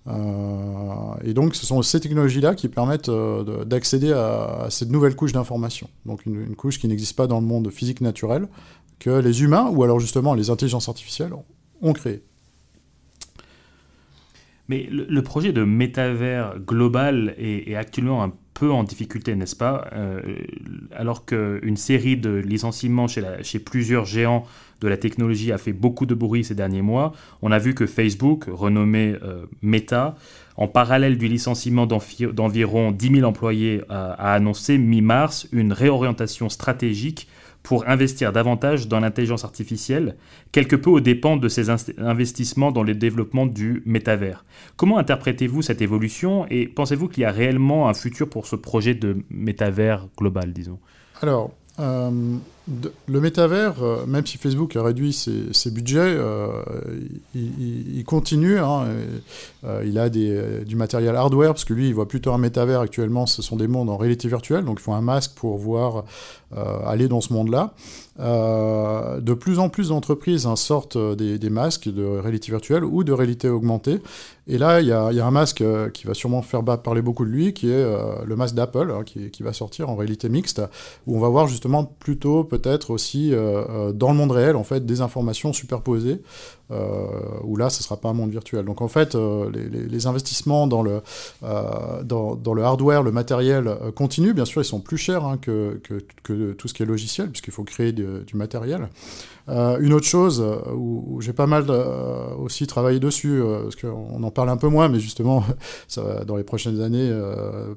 Euh, 0.08 1.14
et 1.24 1.34
donc, 1.34 1.54
ce 1.54 1.66
sont 1.66 1.80
ces 1.82 2.00
technologies-là 2.00 2.54
qui 2.54 2.68
permettent 2.68 3.08
euh, 3.08 3.64
d'accéder 3.64 4.12
à, 4.12 4.66
cette 4.70 4.90
nouvelle 4.90 5.14
couche 5.14 5.32
d'information. 5.32 5.88
Donc, 6.06 6.26
une, 6.26 6.56
couche 6.56 6.78
qui 6.78 6.88
n'existe 6.88 7.16
pas 7.16 7.26
dans 7.26 7.40
le 7.40 7.46
monde 7.46 7.70
physique 7.70 8.00
naturel, 8.00 8.48
que 8.98 9.10
les 9.10 9.42
humains, 9.42 9.68
ou 9.70 9.82
alors 9.82 10.00
justement 10.00 10.34
les 10.34 10.50
intelligences 10.50 10.88
artificielles, 10.88 11.32
ont 11.80 11.92
créé. 11.92 12.22
Mais 14.68 14.88
le, 14.90 15.22
projet 15.22 15.52
de 15.52 15.64
métavers 15.64 16.58
global 16.60 17.34
est, 17.36 17.74
actuellement 17.74 18.22
un 18.22 18.32
peu 18.54 18.70
en 18.70 18.84
difficulté, 18.84 19.34
n'est-ce 19.34 19.56
pas 19.56 19.88
euh, 19.92 20.20
Alors 20.94 21.24
qu'une 21.24 21.76
série 21.76 22.16
de 22.16 22.30
licenciements 22.30 23.06
chez, 23.08 23.58
plusieurs 23.58 24.04
géants 24.04 24.44
de 24.80 24.88
la 24.88 24.96
technologie 24.96 25.52
a 25.52 25.58
fait 25.58 25.72
beaucoup 25.72 26.06
de 26.06 26.14
bruit 26.14 26.44
ces 26.44 26.54
derniers 26.54 26.82
mois, 26.82 27.12
on 27.40 27.52
a 27.52 27.58
vu 27.58 27.74
que 27.74 27.86
Facebook, 27.86 28.46
renommé 28.50 29.16
euh, 29.22 29.46
Meta, 29.62 30.16
en 30.56 30.68
parallèle 30.68 31.18
du 31.18 31.28
licenciement 31.28 31.86
d'environ 31.86 32.90
10 32.90 33.14
000 33.16 33.28
employés, 33.28 33.82
a 33.88 34.34
annoncé 34.34 34.76
mi-mars 34.76 35.48
une 35.52 35.72
réorientation 35.72 36.48
stratégique 36.48 37.26
pour 37.62 37.88
investir 37.88 38.32
davantage 38.32 38.88
dans 38.88 39.00
l'intelligence 39.00 39.44
artificielle, 39.44 40.16
quelque 40.50 40.76
peu 40.76 40.90
aux 40.90 41.00
dépens 41.00 41.36
de 41.36 41.48
ces 41.48 41.70
investissements 41.98 42.72
dans 42.72 42.82
le 42.82 42.94
développement 42.94 43.46
du 43.46 43.82
métavers. 43.86 44.44
Comment 44.76 44.98
interprétez-vous 44.98 45.62
cette 45.62 45.80
évolution 45.80 46.46
et 46.50 46.66
pensez-vous 46.66 47.08
qu'il 47.08 47.22
y 47.22 47.26
a 47.26 47.30
réellement 47.30 47.88
un 47.88 47.94
futur 47.94 48.28
pour 48.28 48.46
ce 48.46 48.56
projet 48.56 48.94
de 48.94 49.22
métavers 49.30 50.08
global, 50.18 50.52
disons? 50.52 50.78
Alors, 51.20 51.52
euh, 51.78 52.36
le 53.08 53.20
métavers, 53.20 53.82
euh, 53.82 54.06
même 54.06 54.24
si 54.24 54.38
Facebook 54.38 54.76
a 54.76 54.82
réduit 54.82 55.12
ses, 55.12 55.70
budgets, 55.70 55.98
euh, 56.00 56.62
il, 57.34 58.04
continue. 58.04 58.58
Hein, 58.58 58.86
euh, 59.64 59.82
il 59.84 59.98
a 59.98 60.08
du 60.08 60.76
matériel 60.76 61.16
hardware, 61.16 61.52
parce 61.52 61.64
que 61.64 61.74
lui, 61.74 61.88
il 61.88 61.94
voit 61.94 62.06
plutôt 62.06 62.32
un 62.32 62.38
métavers 62.38 62.80
actuellement, 62.80 63.26
ce 63.26 63.42
sont 63.42 63.56
des 63.56 63.66
mondes 63.66 63.90
en 63.90 63.96
réalité 63.96 64.28
virtuelle, 64.28 64.64
donc 64.64 64.78
il 64.80 64.82
faut 64.82 64.92
un 64.92 65.00
masque 65.00 65.32
pour 65.34 65.58
voir 65.58 66.04
aller 66.86 67.08
dans 67.08 67.22
ce 67.22 67.32
monde-là. 67.32 67.72
de 68.18 69.34
plus 69.34 69.58
en 69.58 69.68
plus 69.68 69.88
d'entreprises 69.88 70.46
hein, 70.46 70.54
sortent 70.54 70.98
des, 71.16 71.50
masques 71.50 71.88
de 71.88 72.04
réalité 72.04 72.52
virtuelle 72.52 72.84
ou 72.84 73.04
de 73.04 73.12
réalité 73.12 73.48
augmentée. 73.48 74.00
Et 74.48 74.58
là, 74.58 74.80
il 74.80 74.88
y, 74.88 74.92
a, 74.92 75.06
un 75.06 75.30
masque 75.30 75.64
qui 75.94 76.06
va 76.06 76.14
sûrement 76.14 76.42
faire 76.42 76.62
parler 76.62 77.00
beaucoup 77.00 77.24
de 77.24 77.30
lui, 77.30 77.54
qui 77.54 77.70
est 77.70 77.84
le 78.24 78.36
masque 78.36 78.54
d'Apple, 78.54 78.92
hein, 78.92 79.02
qui, 79.04 79.30
qui, 79.30 79.42
va 79.42 79.52
sortir 79.52 79.88
en 79.88 79.96
réalité 79.96 80.28
mixte, 80.28 80.60
où 81.06 81.16
on 81.16 81.20
va 81.20 81.28
voir 81.28 81.46
justement 81.46 81.84
plutôt 81.84 82.44
peut-être 82.52 82.90
aussi 82.90 83.32
euh, 83.32 83.64
euh, 83.70 83.92
dans 83.92 84.10
le 84.10 84.16
monde 84.18 84.30
réel, 84.30 84.56
en 84.56 84.62
fait, 84.62 84.84
des 84.84 85.00
informations 85.00 85.54
superposées, 85.54 86.20
euh, 86.70 87.06
où 87.44 87.56
là, 87.56 87.70
ce 87.70 87.82
sera 87.82 87.96
pas 87.96 88.10
un 88.10 88.12
monde 88.12 88.30
virtuel. 88.30 88.66
Donc 88.66 88.82
en 88.82 88.88
fait, 88.88 89.14
les, 89.14 90.06
investissements 90.06 90.66
dans 90.66 90.82
le, 90.82 91.00
hardware, 91.42 93.02
le 93.02 93.10
matériel 93.10 93.74
continuent. 93.94 94.34
Bien 94.34 94.44
sûr, 94.44 94.60
ils 94.60 94.66
sont 94.66 94.80
plus 94.80 94.98
chers 94.98 95.24
hein, 95.24 95.38
que, 95.38 95.80
que, 96.22 96.52
tout 96.52 96.68
ce 96.68 96.74
qui 96.74 96.82
est 96.82 96.86
logiciel, 96.86 97.30
puisqu'il 97.30 97.52
faut 97.52 97.64
créer 97.64 97.92
du 97.92 98.34
matériel. 98.34 98.88
Euh, 99.48 99.78
une 99.80 99.92
autre 99.92 100.06
chose 100.06 100.40
euh, 100.40 100.72
où, 100.74 101.20
j'ai 101.20 101.32
pas 101.32 101.46
mal 101.46 101.64
euh, 101.68 102.34
aussi 102.36 102.66
travaillé 102.66 103.00
dessus, 103.00 103.42
parce 103.62 103.76
qu'on 103.76 104.22
en 104.22 104.30
parle 104.30 104.50
un 104.50 104.56
peu 104.56 104.68
moins, 104.68 104.88
mais 104.88 105.00
justement, 105.00 105.44
dans 106.26 106.36
les 106.36 106.44
prochaines 106.44 106.80
années, 106.80 107.10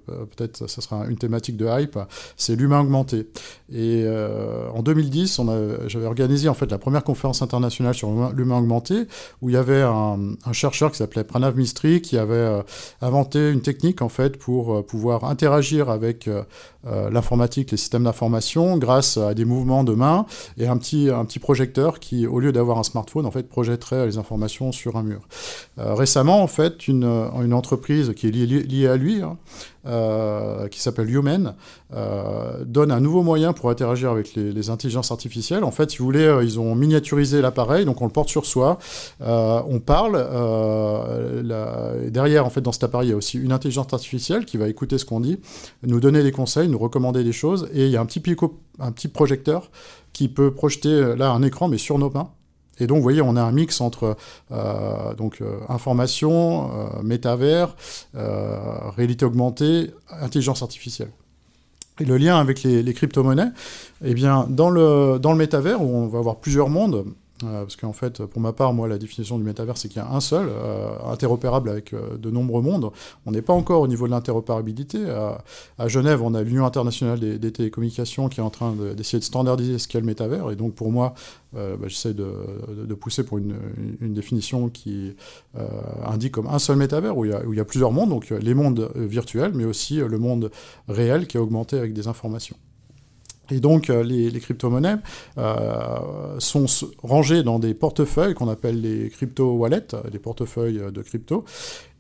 peut-être 0.08 0.68
ça 0.68 0.82
sera 0.82 1.06
une 1.06 1.18
thématique 1.18 1.58
de 1.58 1.68
hype, 1.68 1.98
c'est 2.38 2.56
l'humain 2.56 2.82
augmenté. 2.82 3.28
Et 3.74 4.06
en 4.74 4.82
2010, 4.82 5.42
j'avais 5.88 6.06
organisé 6.06 6.50
en 6.50 6.54
fait 6.54 6.70
la 6.72 6.78
première 6.78 7.04
conférence 7.04 7.42
internationale 7.42 7.94
sur 7.94 8.10
l'humain 8.34 8.58
augmenté, 8.58 9.08
où 9.42 9.50
il 9.50 9.54
y 9.54 9.58
avait 9.58 9.82
un, 9.82 10.36
un 10.46 10.54
chercheur 10.54 10.92
qui 10.92 10.98
s'appelait 10.98 11.24
Pranav 11.24 11.56
Mistry, 11.56 12.02
qui 12.02 12.18
avait 12.18 12.64
inventé 13.02 13.52
une 13.52 13.62
technique 13.62 14.02
en 14.02 14.10
fait 14.10 14.38
pour 14.38 14.86
pouvoir 14.86 15.26
interagir 15.26 15.90
avec 15.90 16.30
l'informatique, 16.84 17.72
les 17.72 17.78
systèmes 17.78 18.04
d'information, 18.04 18.78
grâce 18.78 19.18
à 19.18 19.34
des 19.34 19.46
mouvements 19.46 19.84
de 19.84 19.94
main 19.94 20.26
et 20.58 20.68
un 20.68 20.78
petit, 20.78 21.10
un 21.10 21.26
petit 21.26 21.40
projet 21.40 21.55
qui, 22.00 22.28
au 22.28 22.40
lieu 22.40 22.52
d'avoir 22.52 22.78
un 22.78 22.84
smartphone, 22.84 23.26
en 23.26 23.32
fait, 23.32 23.48
projetterait 23.48 24.06
les 24.06 24.18
informations 24.18 24.72
sur 24.72 24.96
un 24.98 25.04
mur. 25.04 25.22
Euh, 25.80 25.94
récemment, 25.94 26.42
en 26.42 26.48
fait, 26.48 26.88
une, 26.88 27.04
une, 27.04 27.54
entreprise 27.54 28.14
qui 28.16 28.28
est 28.28 28.32
liée, 28.32 28.88
à 28.88 28.98
lui, 28.98 29.22
hein, 29.22 29.38
euh, 29.86 30.68
qui 30.68 30.82
s'appelle 30.82 31.10
Human, 31.10 31.56
euh, 31.94 32.64
donne 32.66 32.92
un 32.92 33.00
nouveau 33.00 33.24
moyen 33.24 33.54
pour 33.54 33.70
interagir 33.70 34.12
avec 34.12 34.36
les, 34.36 34.70
intelligences 34.70 35.12
artificielles. 35.12 35.64
En 35.64 35.72
fait, 35.72 35.92
si 35.92 36.00
vous 36.00 36.06
voulez, 36.06 36.40
ils 36.42 36.60
ont 36.60 36.74
miniaturisé 36.74 37.42
l'appareil, 37.42 37.86
donc 37.86 38.02
on 38.02 38.06
le 38.06 38.12
porte 38.12 38.30
sur 38.30 38.46
soi, 38.46 38.80
on 39.20 39.80
parle. 39.80 40.14
derrière, 42.10 42.46
en 42.46 42.50
fait, 42.50 42.62
dans 42.62 42.72
cet 42.72 42.84
appareil, 42.84 43.10
il 43.10 43.12
y 43.12 43.14
a 43.14 43.18
aussi 43.18 43.38
une 43.38 43.52
intelligence 43.52 43.94
artificielle 43.94 44.46
qui 44.46 44.58
va 44.58 44.68
écouter 44.68 44.98
ce 44.98 45.06
qu'on 45.06 45.20
dit, 45.20 45.40
nous 45.84 46.00
donner 46.00 46.24
des 46.24 46.32
conseils, 46.32 46.68
nous 46.68 46.80
recommander 46.80 47.24
des 47.24 47.34
choses, 47.34 47.70
et 47.74 47.86
il 47.86 47.92
y 47.92 47.98
a 47.98 48.02
un 48.02 48.06
petit, 48.06 48.24
un 48.80 48.92
petit 48.92 49.08
projecteur 49.08 49.70
qui 50.16 50.30
peut 50.30 50.54
projeter 50.54 50.90
euh, 50.90 51.16
là 51.16 51.32
un 51.32 51.44
écran, 51.44 51.68
mais 51.68 51.78
sur 51.78 52.00
nos 52.00 52.10
mains. 52.10 52.30
Et 52.80 52.88
donc, 52.88 52.98
vous 52.98 53.04
voyez, 53.04 53.22
on 53.22 53.36
a 53.36 53.42
un 53.42 53.52
mix 53.52 53.82
entre 53.82 54.18
euh, 54.52 55.14
donc, 55.16 55.42
euh, 55.42 55.60
information, 55.70 56.72
métavers, 57.04 57.76
réalité 58.14 59.26
augmentée, 59.26 59.92
intelligence 60.10 60.62
artificielle. 60.62 61.12
Et 62.00 62.06
le 62.06 62.18
lien 62.18 62.38
avec 62.38 62.64
les, 62.64 62.84
les 62.84 62.94
crypto-monnaies, 62.94 63.52
eh 64.04 64.14
bien, 64.14 64.46
dans 64.50 64.70
le, 64.70 65.18
dans 65.20 65.32
le 65.32 65.38
métavers, 65.38 65.82
où 65.82 65.86
on 65.86 66.08
va 66.08 66.20
avoir 66.20 66.38
plusieurs 66.38 66.70
mondes, 66.70 67.06
euh, 67.44 67.64
parce 67.64 67.76
qu'en 67.76 67.92
fait, 67.92 68.26
pour 68.26 68.42
ma 68.42 68.54
part, 68.54 68.74
moi, 68.74 68.88
la 68.88 68.98
définition 68.98 69.38
du 69.38 69.44
métavers, 69.44 69.78
c'est 69.78 69.90
qu'il 69.90 70.02
y 70.02 70.06
a 70.06 70.10
un 70.10 70.22
seul, 70.22 70.48
euh, 70.50 70.96
interopérable 71.06 71.70
avec 71.70 71.94
euh, 71.94 72.18
de 72.18 72.32
nombreux 72.32 72.62
mondes. 72.62 72.92
On 73.26 73.32
n'est 73.32 73.42
pas 73.42 73.52
encore 73.52 73.82
au 73.82 73.88
niveau 73.88 74.06
de 74.06 74.12
l'interopérabilité. 74.12 75.04
À, 75.78 75.88
Genève, 75.88 76.22
on 76.22 76.34
a 76.34 76.42
l'Union 76.44 76.66
internationale 76.66 77.20
des, 77.20 77.52
télécommunications 77.52 78.30
qui 78.30 78.40
est 78.40 78.44
en 78.44 78.50
train 78.50 78.74
d'essayer 78.96 79.20
de, 79.20 79.24
standardiser 79.24 79.80
ce 79.80 79.88
qu'est 79.88 80.00
le 80.00 80.06
métavers. 80.06 80.50
Et 80.52 80.56
donc, 80.56 80.76
pour 80.76 80.92
moi, 80.92 81.14
bah, 81.54 81.76
j'essaie 81.88 82.14
de, 82.14 82.94
pousser 82.94 83.24
pour 83.24 83.38
une, 83.38 83.56
définition 84.02 84.70
qui 84.70 85.16
indique 86.06 86.34
comme 86.34 86.48
un 86.48 86.60
seul 86.60 86.78
métavers, 86.78 87.18
où 87.18 87.26
il, 87.26 87.32
y 87.32 87.60
a, 87.60 87.62
a 87.62 87.66
plusieurs 87.66 87.92
mondes, 87.92 88.10
donc 88.10 88.30
les 88.30 88.54
mondes 88.54 88.92
virtuels, 88.96 89.52
mais 89.54 89.66
aussi 89.66 89.98
le 89.98 90.18
monde 90.18 90.52
réel 90.88 91.28
qui 91.28 91.38
est 91.38 91.40
augmenté 91.40 91.78
avec 91.78 91.94
des 91.94 92.08
informations. 92.08 92.56
Et 93.52 93.60
donc, 93.60 93.90
euh, 93.90 94.04
les, 94.04 94.40
crypto-monnaies 94.40 94.98
euh, 95.38 96.36
sont 96.40 96.66
rangées 97.04 97.44
dans 97.44 97.60
des 97.60 97.74
portefeuilles 97.74 98.34
qu'on 98.34 98.50
appelle 98.50 98.82
les 98.82 99.10
crypto-wallets, 99.10 99.88
des 100.12 100.20
portefeuilles 100.20 100.82
de 100.92 101.02
crypto. 101.02 101.46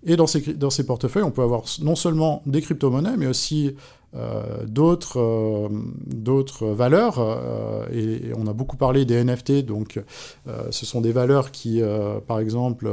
Et 0.06 0.16
dans 0.16 0.28
ces, 0.28 0.86
portefeuilles, 0.86 1.24
on 1.24 1.32
peut 1.32 1.42
avoir 1.42 1.64
non 1.82 1.96
seulement 1.96 2.44
des 2.46 2.62
crypto-monnaies, 2.62 3.18
mais 3.18 3.26
aussi 3.26 3.76
euh, 4.16 4.66
d'autres 4.68 6.68
valeurs. 6.68 7.20
Et, 7.92 8.32
on 8.38 8.48
a 8.48 8.54
beaucoup 8.54 8.78
parlé 8.78 9.06
des 9.06 9.24
NFT, 9.24 9.66
donc 9.66 10.00
ce 10.70 10.86
sont 10.86 11.02
des 11.02 11.12
valeurs 11.12 11.52
qui, 11.52 11.82
par 12.28 12.40
exemple, 12.40 12.88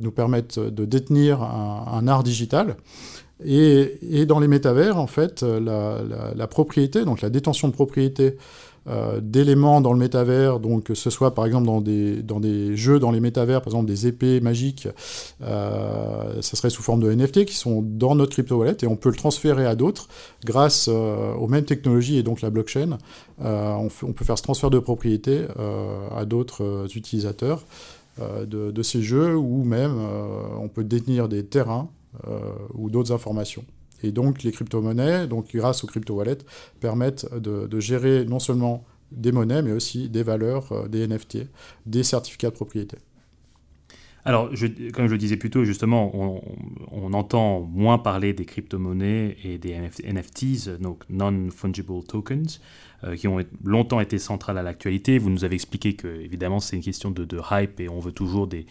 nous 0.00 0.12
permettent 0.12 0.58
de 0.58 0.84
détenir 0.86 1.42
un 1.42 2.08
art 2.08 2.22
digital. 2.22 2.76
Et, 3.44 4.26
dans 4.26 4.38
les 4.38 4.48
métavers, 4.48 4.96
en 4.98 5.06
fait, 5.06 5.42
la, 5.42 6.46
propriété, 6.46 7.04
donc 7.04 7.20
la 7.22 7.30
détention 7.30 7.68
de 7.68 7.72
propriété 7.72 8.36
euh, 8.88 9.20
d'éléments 9.20 9.82
dans 9.82 9.92
le 9.92 9.98
métavers, 9.98 10.58
donc 10.58 10.84
que 10.84 10.94
ce 10.94 11.10
soit 11.10 11.34
par 11.34 11.44
exemple 11.44 11.66
dans 11.66 11.80
des, 12.40 12.76
jeux 12.76 12.98
dans 12.98 13.10
les 13.10 13.20
métavers, 13.20 13.60
par 13.60 13.68
exemple 13.68 13.86
des 13.86 14.06
épées 14.06 14.40
magiques, 14.40 14.88
euh, 15.42 16.40
ça 16.40 16.56
serait 16.56 16.70
sous 16.70 16.82
forme 16.82 17.00
de 17.00 17.12
NFT 17.12 17.44
qui 17.44 17.56
sont 17.56 17.82
dans 17.82 18.14
notre 18.14 18.32
crypto-wallet 18.32 18.78
et 18.82 18.86
on 18.86 18.96
peut 18.96 19.10
le 19.10 19.16
transférer 19.16 19.66
à 19.66 19.74
d'autres 19.74 20.08
grâce 20.46 20.88
euh, 20.90 21.34
aux 21.34 21.46
mêmes 21.46 21.66
technologies 21.66 22.16
et 22.16 22.22
donc 22.22 22.40
la 22.40 22.48
blockchain. 22.48 22.96
On, 23.38 23.88
peut 23.88 24.24
faire 24.24 24.38
ce 24.38 24.42
transfert 24.42 24.70
de 24.70 24.78
propriété 24.78 25.46
à 26.14 26.24
d'autres 26.24 26.86
utilisateurs 26.94 27.64
de, 28.18 28.82
ces 28.82 29.02
jeux 29.02 29.34
ou 29.34 29.64
même 29.64 29.98
on 30.60 30.68
peut 30.68 30.84
détenir 30.84 31.28
des 31.28 31.44
terrains 31.44 31.88
euh, 31.88 31.99
ou 32.74 32.90
d'autres 32.90 33.12
informations. 33.12 33.64
Et 34.02 34.12
donc 34.12 34.42
les 34.42 34.52
crypto-monnaies, 34.52 35.26
donc 35.26 35.54
grâce 35.54 35.84
aux 35.84 35.86
crypto-wallets, 35.86 36.38
permettent 36.80 37.32
de, 37.34 37.80
gérer 37.80 38.24
non 38.24 38.38
seulement 38.38 38.84
des 39.12 39.32
monnaies, 39.32 39.62
mais 39.62 39.72
aussi 39.72 40.08
des 40.08 40.22
valeurs, 40.22 40.70
euh, 40.72 40.88
des 40.88 41.06
NFT, 41.06 41.38
des 41.86 42.02
certificats 42.04 42.50
de 42.50 42.54
propriété. 42.54 42.96
Alors, 44.24 44.50
comme 44.92 45.06
je 45.06 45.12
le 45.12 45.18
disais 45.18 45.38
plus 45.38 45.48
tôt, 45.48 45.64
justement, 45.64 46.12
on, 46.92 47.12
entend 47.14 47.60
moins 47.60 47.96
parler 47.96 48.34
des 48.34 48.44
crypto-monnaies 48.44 49.36
et 49.42 49.56
des 49.56 49.74
NFTs, 49.74 50.78
donc 50.78 51.04
non-fungible 51.08 52.04
tokens, 52.06 52.60
euh, 53.04 53.16
qui 53.16 53.28
ont 53.28 53.38
longtemps 53.64 54.00
été 54.00 54.18
centrales 54.18 54.58
à 54.58 54.62
l'actualité. 54.62 55.18
Vous 55.18 55.30
nous 55.30 55.44
avez 55.44 55.54
expliqué 55.54 55.94
que, 55.94 56.06
évidemment, 56.06 56.60
c'est 56.60 56.76
une 56.76 56.82
question 56.82 57.10
de, 57.10 57.26
hype 57.50 57.80
et 57.80 57.88
on 57.88 57.98
veut 57.98 58.12
toujours 58.12 58.46
des, 58.46 58.66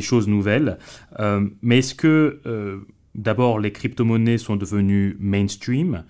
choses 0.00 0.28
nouvelles. 0.28 0.78
Euh, 1.18 1.48
mais 1.62 1.78
est-ce 1.78 1.96
que, 1.96 2.40
euh, 2.46 2.86
d'abord, 3.16 3.58
les 3.58 3.72
crypto-monnaies 3.72 4.38
sont 4.38 4.54
devenues 4.54 5.16
mainstream 5.18 6.04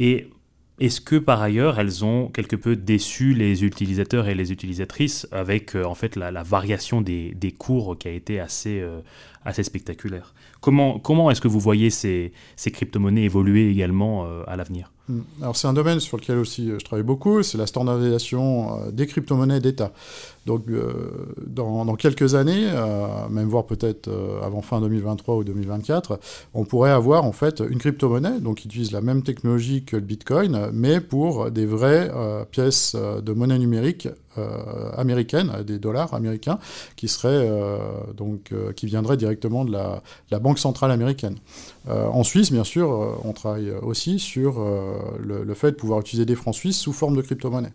et 0.00 0.28
est-ce 0.80 1.00
que 1.00 1.14
par 1.14 1.40
ailleurs 1.40 1.78
elles 1.78 2.04
ont 2.04 2.26
quelque 2.30 2.56
peu 2.56 2.74
déçu 2.74 3.32
les 3.32 3.64
utilisateurs 3.64 4.26
et 4.26 4.34
les 4.34 4.50
utilisatrices 4.50 5.28
avec 5.30 5.76
en 5.76 5.94
fait 5.94 6.16
la, 6.16 6.42
variation 6.42 7.00
des, 7.00 7.54
cours 7.56 7.96
qui 7.96 8.08
a 8.08 8.10
été 8.10 8.40
assez, 8.40 8.84
assez 9.44 9.62
spectaculaire 9.62 10.34
Comment, 10.60 10.98
comment 10.98 11.30
est-ce 11.30 11.40
que 11.40 11.48
vous 11.48 11.60
voyez 11.60 11.90
ces, 11.90 12.32
ces 12.56 12.70
crypto-monnaies 12.70 13.24
évoluer 13.24 13.70
également 13.70 14.26
à 14.46 14.56
l'avenir? 14.56 14.90
Hmm. 15.06 15.20
Alors 15.42 15.54
c'est 15.54 15.68
un 15.68 15.74
domaine 15.74 16.00
sur 16.00 16.16
lequel 16.16 16.38
aussi 16.38 16.70
euh, 16.70 16.78
je 16.78 16.84
travaille 16.84 17.04
beaucoup, 17.04 17.42
c'est 17.42 17.58
la 17.58 17.66
standardisation 17.66 18.78
euh, 18.80 18.90
des 18.90 19.06
crypto-monnaies 19.06 19.60
d'État. 19.60 19.92
Donc 20.46 20.62
euh, 20.70 21.34
dans, 21.46 21.84
quelques 21.96 22.34
années, 22.34 22.70
même 23.30 23.48
voire 23.48 23.66
peut-être 23.66 24.10
avant 24.42 24.62
fin 24.62 24.80
2023 24.80 25.36
ou 25.36 25.44
2024, 25.44 26.18
on 26.54 26.64
pourrait 26.64 26.90
avoir 26.90 27.24
en 27.24 27.32
fait 27.32 27.62
une 27.66 27.78
crypto-monnaie 27.78 28.40
qui 28.56 28.68
utilise 28.68 28.92
la 28.92 29.00
même 29.00 29.22
technologie 29.22 29.84
que 29.84 29.96
le 29.96 30.02
Bitcoin, 30.02 30.70
mais 30.72 31.00
pour 31.00 31.50
des 31.50 31.64
vraies 31.66 32.10
pièces 32.50 32.94
de 32.94 33.32
monnaie 33.32 33.58
numérique 33.58 34.08
américaine, 34.96 35.62
des 35.66 35.78
dollars 35.78 36.14
américains, 36.14 36.58
qui 36.96 37.08
seraient 37.08 37.48
donc 38.16 38.52
qui 38.76 38.86
viendraient 38.86 39.16
directement 39.16 39.64
de 39.64 39.72
la, 39.72 40.38
Banque 40.40 40.58
centrale 40.58 40.90
américaine. 40.90 41.36
en 41.88 42.22
Suisse, 42.22 42.52
bien 42.52 42.64
sûr, 42.64 43.18
on 43.24 43.32
travaille 43.32 43.70
aussi 43.70 44.18
sur 44.18 44.60
euh, 44.60 45.44
le, 45.44 45.54
fait 45.54 45.70
de 45.70 45.76
pouvoir 45.76 46.00
utiliser 46.00 46.26
des 46.26 46.34
francs 46.34 46.54
suisses 46.54 46.78
sous 46.78 46.92
forme 46.92 47.16
de 47.16 47.22
crypto-monnaie. 47.22 47.72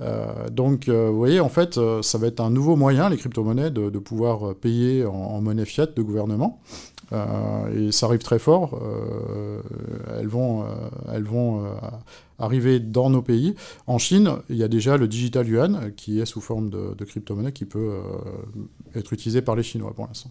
Euh, 0.00 0.48
donc, 0.50 0.88
euh, 0.88 1.08
vous 1.10 1.16
voyez, 1.16 1.40
en 1.40 1.48
fait, 1.48 1.78
ça 2.02 2.18
va 2.18 2.26
être 2.26 2.40
un 2.40 2.50
nouveau 2.50 2.76
moyen, 2.76 3.08
les 3.08 3.16
crypto-monnaies, 3.16 3.70
de, 3.70 3.98
pouvoir 3.98 4.54
payer 4.54 5.04
en, 5.04 5.40
monnaie 5.40 5.64
fiat 5.64 5.86
de 5.86 6.02
gouvernement. 6.02 6.60
Et 7.12 7.92
ça 7.92 8.06
arrive 8.06 8.20
très 8.20 8.38
fort. 8.38 8.80
elles 10.18 10.26
vont, 10.26 10.64
elles 11.12 11.24
vont 11.24 11.64
arriver 12.38 12.80
dans 12.80 13.10
nos 13.10 13.22
pays. 13.22 13.54
En 13.86 13.98
Chine, 13.98 14.38
il 14.48 14.56
y 14.56 14.62
a 14.62 14.68
déjà 14.68 14.96
le 14.96 15.08
digital 15.08 15.48
yuan 15.48 15.92
qui 15.96 16.20
est 16.20 16.26
sous 16.26 16.40
forme 16.40 16.70
de, 16.70 16.94
de 16.94 17.04
crypto-monnaie 17.04 17.52
qui 17.52 17.64
peut 17.64 18.00
être 18.94 19.12
utilisé 19.12 19.42
par 19.42 19.56
les 19.56 19.62
Chinois 19.62 19.92
pour 19.94 20.06
l'instant. 20.06 20.30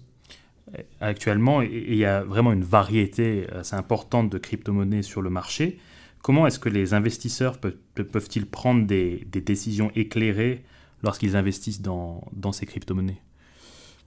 Actuellement, 1.00 1.62
il 1.62 1.96
y 1.96 2.06
a 2.06 2.24
vraiment 2.24 2.52
une 2.52 2.64
variété 2.64 3.48
assez 3.52 3.76
importante 3.76 4.30
de 4.30 4.38
crypto-monnaies 4.38 5.04
sur 5.04 5.22
le 5.22 5.30
marché. 5.30 5.80
Comment 6.22 6.48
est-ce 6.48 6.58
que 6.60 6.70
les 6.70 6.94
investisseurs 6.96 7.60
peuvent-ils 7.60 8.48
prendre 8.48 8.86
des, 8.88 9.28
décisions 9.32 9.92
éclairées 9.96 10.64
lorsqu'ils 11.04 11.36
investissent 11.36 11.82
dans, 11.82 12.24
ces 12.52 12.66
crypto-monnaies? 12.66 13.22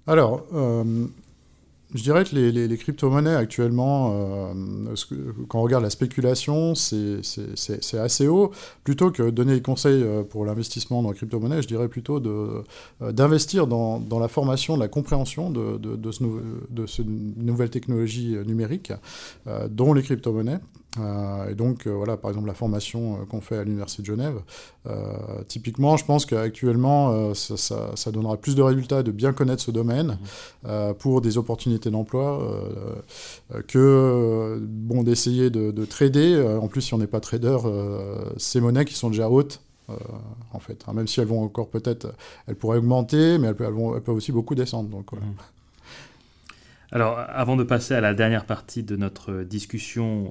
Alors, 0.07 0.47
euh, 0.53 1.07
je 1.95 2.03
dirais 2.03 2.25
que 2.25 2.37
les, 2.37 2.77
crypto-monnaies 2.77 3.35
actuellement, 3.35 4.13
euh, 4.13 4.95
quand 5.49 5.61
on 5.61 5.63
regarde 5.63 5.83
la 5.83 5.91
spéculation, 5.91 6.75
c'est 6.75 7.23
assez 7.95 8.29
haut. 8.29 8.53
Plutôt 8.85 9.11
que 9.11 9.31
donner 9.31 9.55
des 9.55 9.63
conseils 9.63 10.03
euh, 10.03 10.23
pour 10.23 10.45
l'investissement 10.45 11.03
dans 11.03 11.11
les 11.11 11.17
crypto-monnaies, 11.17 11.63
je 11.63 11.69
dirais 11.69 11.89
plutôt 11.89 12.23
euh, 12.27 12.63
d'investir 13.13 13.67
dans, 13.67 14.03
la 14.21 14.29
formation, 14.29 14.77
de 14.77 14.83
la 14.83 14.89
compréhension 14.89 15.51
de, 15.51 15.79
de, 15.79 15.97
de, 15.97 16.13
ce, 16.13 16.25
de 16.69 16.87
ces 16.87 17.05
nouvelles 17.05 17.71
technologies 17.71 18.37
numériques, 18.47 18.93
dont 19.71 19.95
les 19.95 20.03
crypto-monnaies. 20.03 20.61
Et 21.51 21.55
donc, 21.55 21.87
voilà, 21.87 22.17
par 22.17 22.31
exemple, 22.31 22.47
la 22.47 22.55
formation 22.55 23.25
qu'on 23.27 23.41
fait 23.41 23.57
à 23.57 23.65
l'Université 23.65 24.03
de 24.03 24.07
Genève. 24.07 24.41
typiquement, 25.49 25.97
je 25.97 26.05
pense 26.05 26.27
qu'actuellement, 26.27 27.35
ça, 27.35 27.57
ça, 27.95 28.13
donnera 28.13 28.37
plus 28.37 28.55
de 28.55 28.63
résultats 28.63 29.03
de 29.03 29.11
bien 29.11 29.33
connaître 29.33 29.63
ce 29.63 29.71
domaine 29.71 30.19
mmh. 30.65 30.95
pour 30.99 31.21
des 31.21 31.39
opportunités 31.39 31.91
d'emploi 31.91 32.43
euh, 32.43 32.95
euh, 33.55 33.63
que 33.63 33.79
euh, 33.79 34.59
bon, 34.61 35.03
d'essayer 35.03 35.51
de, 35.51 35.85
trader. 35.85 36.59
en 36.61 36.69
plus, 36.69 36.83
si 36.83 36.95
on 36.95 36.99
n'est 36.99 37.07
pas 37.07 37.21
trader, 37.21 37.59
ces 38.37 38.61
monnaies 38.61 38.85
qui 38.85 38.95
sont 38.95 39.11
déjà 39.11 39.31
hautes, 39.31 39.61
en 40.53 40.59
fait. 40.59 40.85
Hein. 40.87 40.93
même 40.93 41.07
si 41.07 41.21
elles 41.21 41.27
vont 41.27 41.43
encore 41.43 41.69
peut-être, 41.69 42.13
elles 42.47 42.57
pourraient 42.57 42.79
augmenter, 42.79 43.39
mais 43.39 43.49
elles, 43.49 43.55
peuvent, 43.55 44.09
aussi 44.09 44.33
beaucoup 44.33 44.55
descendre. 44.55 44.89
Donc, 44.91 45.13
mmh. 45.13 45.19
Alors, 46.91 47.19
avant 47.19 47.57
de 47.57 47.65
passer 47.65 47.93
à 47.93 48.01
la 48.01 48.15
dernière 48.15 48.47
partie 48.47 48.83
de 48.83 48.97
notre 48.97 49.43
discussion, 49.43 50.31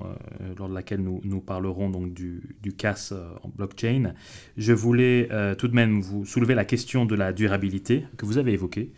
lors 0.57 0.67
de 0.67 0.73
laquelle 0.73 1.01
nous, 1.01 1.21
nous, 1.23 1.39
parlerons 1.39 1.89
donc 1.91 2.13
du, 2.13 2.55
du 2.63 2.73
CAS 2.73 3.13
en 3.43 3.49
blockchain, 3.49 4.13
je 4.57 4.73
voulais 4.73 5.29
tout 5.59 5.67
de 5.67 5.75
même 5.75 6.01
vous 6.01 6.25
soulever 6.25 6.55
la 6.55 6.65
question 6.65 7.05
de 7.05 7.13
la 7.13 7.31
durabilité 7.31 8.05
que 8.17 8.25
vous 8.25 8.39
avez 8.39 8.53
évoquée 8.53 8.91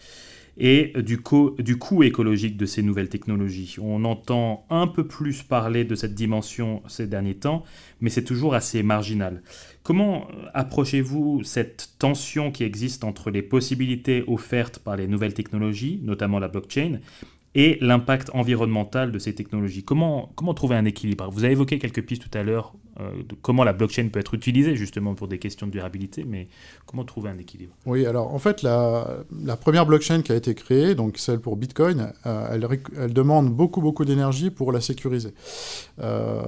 et 0.59 0.91
du, 1.01 1.19
du 1.59 1.77
coût 1.77 2.03
écologique 2.03 2.57
de 2.57 2.65
ces 2.65 2.83
nouvelles 2.83 3.09
technologies. 3.09 3.77
On 3.81 4.03
entend 4.03 4.65
un 4.69 4.87
peu 4.87 5.07
plus 5.07 5.41
parler 5.41 5.85
de 5.85 5.95
cette 5.95 6.13
dimension 6.13 6.83
ces 6.87 7.07
derniers 7.07 7.35
temps, 7.35 7.63
mais 8.01 8.09
c'est 8.09 8.25
toujours 8.25 8.53
assez 8.53 8.83
marginal. 8.83 9.41
Comment 9.83 10.27
approchez-vous 10.53 11.43
cette 11.43 11.93
tension 11.97 12.51
qui 12.51 12.65
existe 12.65 13.05
entre 13.05 13.31
les 13.31 13.41
possibilités 13.41 14.23
offertes 14.27 14.79
par 14.79 14.97
les 14.97 15.07
nouvelles 15.07 15.33
technologies, 15.33 16.01
notamment 16.03 16.39
la 16.39 16.49
blockchain, 16.49 16.99
et 17.55 17.77
l'impact 17.81 18.29
environnemental 18.33 19.11
de 19.11 19.19
ces 19.19 19.33
technologies. 19.33 19.83
Comment, 19.83 20.31
comment 20.35 20.53
trouver 20.53 20.75
un 20.75 20.85
équilibre? 20.85 21.29
Vous 21.31 21.43
avez 21.43 21.53
évoqué 21.53 21.79
quelques 21.79 22.03
pistes 22.03 22.29
tout 22.29 22.37
à 22.37 22.43
l'heure 22.43 22.73
euh, 22.99 23.11
de 23.27 23.35
comment 23.41 23.63
la 23.63 23.73
blockchain 23.73 24.09
peut 24.09 24.19
être 24.19 24.33
utilisée 24.33 24.75
justement 24.75 25.15
pour 25.15 25.27
des 25.27 25.39
questions 25.39 25.65
de 25.65 25.71
durabilité, 25.71 26.25
mais 26.27 26.47
comment 26.85 27.03
trouver 27.03 27.29
un 27.29 27.37
équilibre? 27.37 27.73
Oui, 27.85 28.05
alors 28.05 28.33
en 28.33 28.39
fait, 28.39 28.61
la, 28.61 29.23
la, 29.43 29.55
première 29.55 29.85
blockchain 29.85 30.21
qui 30.21 30.31
a 30.31 30.35
été 30.35 30.53
créée, 30.53 30.95
donc 30.95 31.17
celle 31.17 31.39
pour 31.39 31.55
Bitcoin, 31.55 32.11
euh, 32.25 32.49
elle, 32.51 32.67
elle, 32.97 33.13
demande 33.13 33.49
beaucoup, 33.49 33.81
beaucoup 33.81 34.05
d'énergie 34.05 34.51
pour 34.51 34.71
la 34.71 34.81
sécuriser. 34.81 35.33
Euh, 36.01 36.41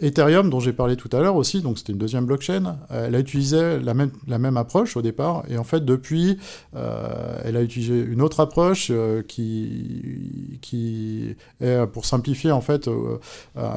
Ethereum, 0.00 0.48
dont 0.48 0.60
j'ai 0.60 0.72
parlé 0.72 0.96
tout 0.96 1.10
à 1.12 1.20
l'heure 1.20 1.36
aussi, 1.36 1.60
donc 1.60 1.78
c'était 1.78 1.92
une 1.92 1.98
deuxième 1.98 2.24
blockchain, 2.24 2.78
elle 2.90 3.14
a 3.14 3.18
utilisé 3.18 3.80
la 3.80 3.94
même, 3.94 4.10
la 4.26 4.38
même 4.38 4.56
approche 4.56 4.96
au 4.96 5.02
départ, 5.02 5.44
et 5.48 5.58
en 5.58 5.64
fait, 5.64 5.84
depuis, 5.84 6.38
elle 6.72 7.56
a 7.56 7.62
utilisé 7.62 8.00
une 8.00 8.22
autre 8.22 8.40
approche 8.40 8.92
qui 9.28 10.13
qui 10.60 11.34
est, 11.60 11.86
pour 11.86 12.04
simplifier, 12.04 12.50
en 12.50 12.60
fait, 12.60 12.88
euh, 12.88 13.18
euh, 13.56 13.70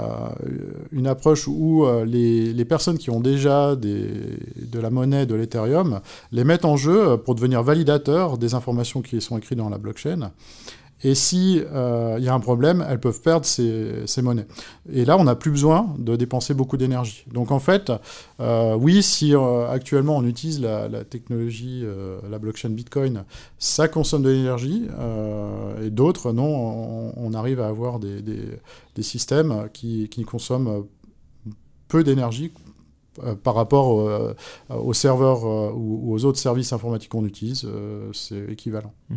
une 0.91 1.07
approche 1.07 1.47
où 1.47 1.85
euh, 1.85 2.05
les, 2.05 2.65
personnes 2.65 2.97
qui 2.97 3.09
ont 3.09 3.21
déjà 3.21 3.75
de 3.75 4.79
la 4.79 4.89
monnaie 4.89 5.25
de 5.25 5.35
l'Ethereum 5.35 6.01
les 6.31 6.43
mettent 6.43 6.65
en 6.65 6.75
jeu 6.75 7.17
pour 7.17 7.33
devenir 7.35 7.63
validateurs 7.63 8.37
des 8.37 8.55
informations 8.55 9.01
qui 9.01 9.21
sont 9.21 9.37
écrites 9.37 9.57
dans 9.57 9.69
la 9.69 9.77
blockchain. 9.77 10.31
Et 11.03 11.13
si 11.13 11.61
euh, 11.71 12.17
y 12.19 12.27
a 12.27 12.33
un 12.33 12.39
problème, 12.39 12.85
elles 12.89 12.99
peuvent 12.99 13.21
perdre 13.21 13.45
ces, 13.45 14.21
monnaies. 14.21 14.47
Et 14.91 15.05
là, 15.05 15.17
on 15.17 15.25
n'a 15.25 15.35
plus 15.35 15.51
besoin 15.51 15.93
de 15.99 16.15
dépenser 16.15 16.53
beaucoup 16.53 16.77
d'énergie. 16.77 17.23
Donc 17.31 17.51
en 17.51 17.59
fait, 17.59 17.91
euh, 18.39 18.75
oui, 18.75 19.03
si 19.03 19.35
euh, 19.35 19.69
actuellement 19.69 20.17
on 20.17 20.23
utilise 20.25 20.59
la, 20.59 21.03
technologie, 21.03 21.85
la 22.29 22.39
blockchain 22.39 22.69
Bitcoin, 22.69 23.25
ça 23.59 23.87
consomme 23.87 24.23
de 24.23 24.29
l'énergie, 24.29 24.87
et 25.83 25.89
d'autres, 25.89 26.31
non, 26.31 27.13
on, 27.15 27.33
arrive 27.33 27.59
à 27.59 27.67
avoir 27.67 27.99
des, 27.99 29.01
systèmes 29.01 29.69
qui, 29.73 30.09
consomment 30.25 30.85
peu 31.87 32.03
d'énergie 32.03 32.51
par 33.43 33.55
rapport 33.55 34.35
aux 34.69 34.93
serveurs 34.93 35.43
ou, 35.75 36.13
aux 36.13 36.25
autres 36.25 36.39
services 36.39 36.73
informatiques 36.73 37.11
qu'on 37.11 37.25
utilise, 37.25 37.67
c'est 38.13 38.51
équivalent. 38.51 38.93
Mmh. 39.09 39.15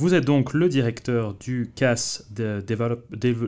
Vous 0.00 0.14
êtes 0.14 0.24
donc 0.24 0.54
le 0.54 0.68
directeur 0.68 1.34
du 1.34 1.72
CAS 1.74 2.22
de 2.30 2.60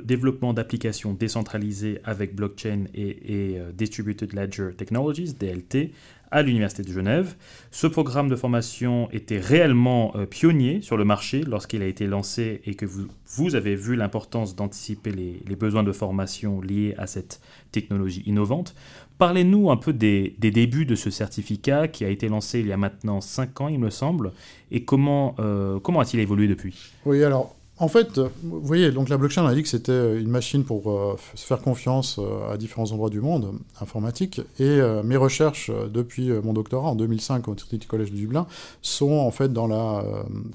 développement 0.03 0.53
d'applications 0.53 1.15
décentralisées 1.15 2.01
avec 2.03 2.35
blockchain 2.35 2.87
et, 2.93 3.55
euh, 3.57 3.71
Distributed 3.71 4.33
Ledger 4.33 4.71
Technologies, 4.77 5.33
DLT, 5.35 5.93
à 6.31 6.43
l'Université 6.43 6.83
de 6.83 6.93
Genève. 6.93 7.35
Ce 7.71 7.87
programme 7.87 8.29
de 8.29 8.37
formation 8.37 9.09
était 9.11 9.39
réellement 9.39 10.13
euh, 10.15 10.27
pionnier 10.27 10.81
sur 10.81 10.97
le 10.97 11.05
marché 11.05 11.43
lorsqu'il 11.43 11.83
a 11.83 11.87
été 11.87 12.07
lancé 12.07 12.61
et 12.65 12.75
que 12.75 12.87
vous, 12.87 13.09
vous 13.27 13.55
avez 13.55 13.75
vu 13.75 13.97
l'importance 13.97 14.55
d'anticiper 14.55 15.11
les, 15.13 15.57
besoins 15.57 15.83
de 15.83 15.93
formation 15.93 16.61
liés 16.61 16.95
à 16.99 17.07
cette 17.07 17.41
technologie 17.73 18.23
innovante. 18.27 18.75
Parlez-nous 19.19 19.71
un 19.71 19.77
peu 19.77 19.93
des, 19.93 20.35
débuts 20.39 20.87
de 20.87 20.95
ce 20.95 21.11
certificat 21.11 21.89
qui 21.89 22.05
a 22.05 22.09
été 22.09 22.29
lancé 22.29 22.61
il 22.61 22.69
y 22.69 22.73
a 22.73 22.79
maintenant 22.79 23.21
5 23.21 23.61
ans, 23.61 23.69
il 23.69 23.79
me 23.79 23.91
semble, 23.91 24.33
et 24.71 24.85
comment, 24.85 25.35
euh, 25.39 25.79
comment 25.81 26.01
a-t-il 26.01 26.21
évolué 26.21 26.49
depuis? 26.49 26.93
Oui, 27.05 27.23
alors 27.23 27.55
en 27.81 27.89
fait, 27.89 28.19
vous 28.43 28.61
voyez, 28.63 28.93
donc 28.93 29.09
la 29.09 29.17
blockchain, 29.17 29.43
on 29.43 29.49
a 29.49 29.55
dit 29.55 29.63
que 29.63 29.69
c'était 29.69 30.21
une 30.21 30.29
machine 30.29 30.65
pour 30.65 30.91
euh, 30.91 31.17
se 31.35 31.45
faire 31.45 31.61
confiance 31.61 32.19
euh, 32.19 32.53
à 32.53 32.57
différents 32.57 32.93
endroits 32.93 33.11
du 33.11 33.21
monde, 33.21 33.59
informatique. 33.81 34.41
Et 34.59 34.81
mes 35.05 35.17
recherches 35.17 35.71
depuis 35.93 36.31
mon 36.31 36.53
doctorat 36.53 36.91
en 36.91 36.95
2005 36.95 37.49
au 37.49 37.55
Trinity 37.55 37.87
College 37.87 38.11
de 38.11 38.17
Dublin 38.17 38.47
sont 38.83 39.13
en 39.13 39.31
fait 39.31 39.53
dans 39.53 39.67
la 39.67 40.05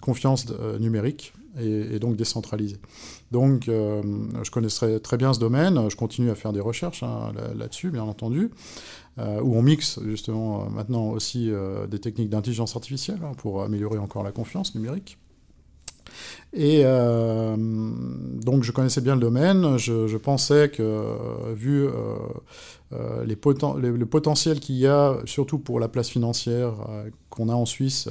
confiance 0.01 0.45
numérique 0.79 1.33
et, 1.59 1.99
donc 1.99 2.15
décentralisée. 2.15 2.77
Donc, 3.31 3.67
euh, 3.67 4.01
je 4.43 4.51
connaissais 4.51 4.99
très 4.99 5.17
bien 5.17 5.33
ce 5.33 5.39
domaine. 5.39 5.89
Je 5.89 5.95
continue 5.95 6.29
à 6.29 6.35
faire 6.35 6.53
des 6.53 6.59
recherches 6.59 7.03
hein, 7.03 7.33
là-dessus, 7.55 7.89
bien 7.89 8.03
entendu, 8.03 8.51
euh, 9.19 9.41
où 9.41 9.55
on 9.55 9.61
mixe 9.61 9.99
justement 10.05 10.61
euh, 10.61 10.69
maintenant 10.69 11.09
aussi 11.09 11.51
des 11.89 11.99
techniques 11.99 12.29
d'intelligence 12.29 12.75
artificielle 12.75 13.19
hein, 13.23 13.31
pour 13.37 13.63
améliorer 13.63 13.97
encore 13.97 14.23
la 14.23 14.31
confiance 14.31 14.75
numérique. 14.75 15.17
Et 16.53 16.83
donc 16.83 18.63
je 18.63 18.71
connaissais 18.71 19.01
bien 19.01 19.15
le 19.15 19.21
domaine, 19.21 19.77
je, 19.77 20.17
pensais 20.17 20.69
que 20.69 21.53
vu 21.53 21.87
les 23.25 23.35
le 23.35 24.05
potentiel 24.05 24.59
qu'il 24.61 24.75
y 24.75 24.87
a, 24.87 25.17
surtout 25.25 25.59
pour 25.59 25.81
la 25.81 25.89
place 25.89 26.07
financière 26.07 26.73
qu'on 27.29 27.49
a 27.49 27.53
en 27.53 27.65
Suisse, 27.65 28.07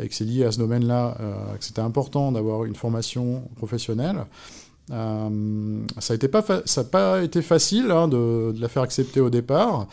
et 0.00 0.08
que 0.08 0.14
c'est 0.14 0.24
lié 0.24 0.44
à 0.44 0.50
ce 0.50 0.58
domaine-là, 0.58 1.16
que 1.58 1.64
c'était 1.64 1.80
important 1.80 2.32
d'avoir 2.32 2.64
une 2.64 2.74
formation 2.74 3.48
professionnelle. 3.56 4.26
Euh, 4.92 5.80
ça 5.98 6.14
n'a 6.16 6.84
pas, 6.84 7.22
été 7.22 7.42
facile 7.42 7.90
hein, 7.90 8.08
de, 8.08 8.54
la 8.58 8.68
faire 8.68 8.82
accepter 8.82 9.20
au 9.20 9.30
départ, 9.30 9.88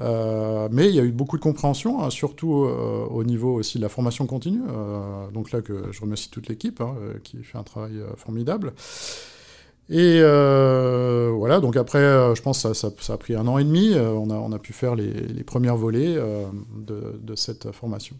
euh, 0.00 0.68
mais 0.72 0.88
il 0.88 0.94
y 0.94 1.00
a 1.00 1.02
eu 1.02 1.12
beaucoup 1.12 1.36
de 1.36 1.42
compréhension, 1.42 2.02
hein, 2.02 2.10
surtout 2.10 2.64
euh, 2.64 3.06
au 3.10 3.22
niveau 3.22 3.54
aussi 3.54 3.76
de 3.78 3.82
la 3.82 3.90
formation 3.90 4.26
continue. 4.26 4.62
donc 5.34 5.52
là, 5.52 5.60
que 5.60 5.92
je 5.92 6.00
remercie 6.00 6.30
toute 6.30 6.48
l'équipe 6.48 6.80
hein, 6.80 6.94
qui 7.22 7.42
fait 7.42 7.58
un 7.58 7.62
travail 7.62 8.00
formidable. 8.16 8.72
Et 9.90 10.20
voilà, 10.20 11.60
donc 11.60 11.76
après, 11.76 12.00
je 12.34 12.42
pense 12.42 12.62
que 12.62 12.72
ça, 12.72 13.12
a 13.12 13.16
pris 13.18 13.34
un 13.34 13.46
an 13.46 13.58
et 13.58 13.64
demi. 13.64 13.94
on, 13.94 14.30
a, 14.30 14.34
on, 14.34 14.52
a, 14.52 14.58
pu 14.58 14.72
faire 14.72 14.94
les, 14.94 15.12
les 15.12 15.44
premières 15.44 15.76
volées 15.76 16.14
de, 16.14 17.20
de 17.20 17.34
cette 17.34 17.72
formation. 17.72 18.16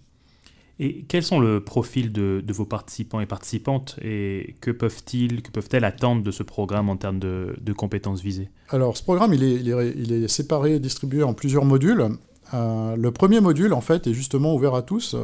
Et 0.83 1.05
quels 1.09 1.23
sont 1.23 1.41
le 1.41 1.63
profil 1.63 2.11
de, 2.11 2.43
vos 2.49 2.65
participants 2.65 3.21
et 3.21 3.27
participantes 3.27 3.97
et 4.03 4.57
que 4.63 4.71
peuvent-ils, 4.71 5.43
que 5.43 5.51
peuvent-elles 5.51 5.85
attendre 5.85 6.23
de 6.23 6.31
ce 6.31 6.43
programme 6.43 6.89
en 6.89 6.97
termes 6.97 7.19
de, 7.19 7.73
compétences 7.77 8.23
visées? 8.23 8.49
Alors, 8.71 8.97
ce 8.97 9.03
programme, 9.03 9.35
il 9.35 9.45
est, 9.45 10.29
séparé, 10.29 10.81
distribué 10.81 11.23
en 11.23 11.35
plusieurs 11.35 11.67
modules. 11.67 12.09
Euh, 12.55 12.97
le 12.97 13.11
premier 13.11 13.41
module, 13.41 13.75
en 13.75 13.83
fait, 13.83 14.07
est 14.07 14.15
justement 14.15 14.55
ouvert 14.55 14.75
à 14.75 14.81
tous 14.81 15.15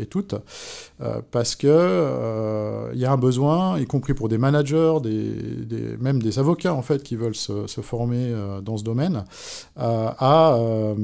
et 0.00 0.06
toutes, 0.06 0.34
parce 1.30 1.54
que 1.54 2.90
il 2.94 2.98
y 2.98 3.04
a 3.04 3.12
un 3.12 3.18
besoin, 3.18 3.78
y 3.78 3.86
compris 3.86 4.14
pour 4.14 4.28
des 4.28 4.38
managers, 4.38 4.94
des, 5.02 5.96
même 6.00 6.20
des 6.20 6.38
avocats 6.40 6.74
en 6.74 6.82
fait 6.82 7.04
qui 7.04 7.14
veulent 7.14 7.36
se, 7.36 7.66
se 7.68 7.80
former 7.82 8.34
dans 8.62 8.78
ce 8.78 8.82
domaine, 8.82 9.24
à 9.76 10.94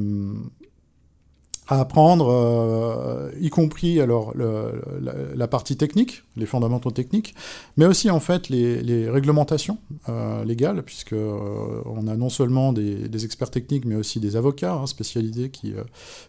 à 1.67 1.81
apprendre, 1.81 2.29
euh, 2.31 3.31
y 3.41 3.49
compris 3.49 4.01
alors 4.01 4.35
la, 4.37 5.49
partie 5.49 5.77
technique, 5.77 6.23
les 6.37 6.47
fondamentaux 6.47 6.91
techniques, 6.91 7.35
mais 7.77 7.87
aussi 7.87 8.11
en 8.11 8.21
fait 8.21 8.49
les, 8.49 9.09
réglementations 9.09 9.79
euh, 10.09 10.45
légales, 10.45 10.83
puisque 10.83 11.13
euh, 11.13 11.81
on 11.87 12.07
a 12.07 12.17
non 12.17 12.29
seulement 12.29 12.73
des, 12.73 13.25
experts 13.25 13.51
techniques, 13.51 13.85
mais 13.85 13.95
aussi 13.95 14.21
des 14.21 14.37
avocats 14.37 14.75
hein, 14.75 14.87
spécialisés 14.87 15.49
qui, 15.51 15.75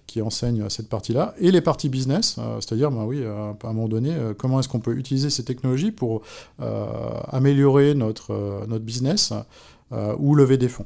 qui 0.08 0.21
enseignent 0.21 0.69
cette 0.69 0.88
partie-là, 0.88 1.34
et 1.39 1.52
les 1.52 1.62
parties 1.62 1.89
business, 1.89 2.39
c'est-à-dire, 2.60 2.91
ben 2.91 3.04
oui, 3.04 3.24
à 3.26 3.56
un 3.63 3.74
moment 3.74 3.88
donné, 3.88 4.15
comment 4.38 4.60
est-ce 4.60 4.69
qu'on 4.69 4.80
peut 4.80 4.95
utiliser 4.95 5.30
ces 5.30 5.43
technologies 5.43 5.91
pour 5.91 6.21
améliorer 7.32 7.95
notre, 7.95 8.65
notre 8.67 8.86
business 8.86 9.34
ou 9.91 10.36
lever 10.36 10.58
des 10.58 10.69
fonds. 10.69 10.86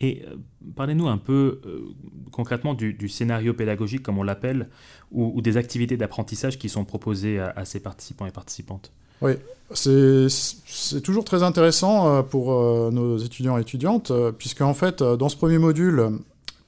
Et 0.00 0.22
euh, 0.26 0.36
parlez-nous 0.74 1.08
un 1.08 1.18
peu 1.18 1.60
euh, 1.66 1.88
concrètement 2.30 2.74
du, 2.74 3.08
scénario 3.08 3.54
pédagogique, 3.54 4.02
comme 4.02 4.18
on 4.18 4.22
l'appelle, 4.22 4.68
ou, 5.10 5.40
des 5.40 5.56
activités 5.56 5.96
d'apprentissage 5.96 6.58
qui 6.58 6.68
sont 6.68 6.84
proposées 6.84 7.38
à, 7.38 7.64
ces 7.64 7.80
participants 7.80 8.26
et 8.26 8.30
participantes. 8.30 8.92
Oui, 9.22 9.32
c'est 9.72 11.00
toujours 11.02 11.24
très 11.24 11.42
intéressant 11.42 12.08
euh, 12.08 12.22
pour 12.22 12.52
nos 12.92 13.16
étudiants 13.16 13.56
et 13.56 13.62
étudiantes, 13.62 14.12
puisque 14.36 14.60
en 14.60 14.74
fait, 14.74 15.02
dans 15.02 15.28
ce 15.28 15.36
premier 15.36 15.58
module, 15.58 16.18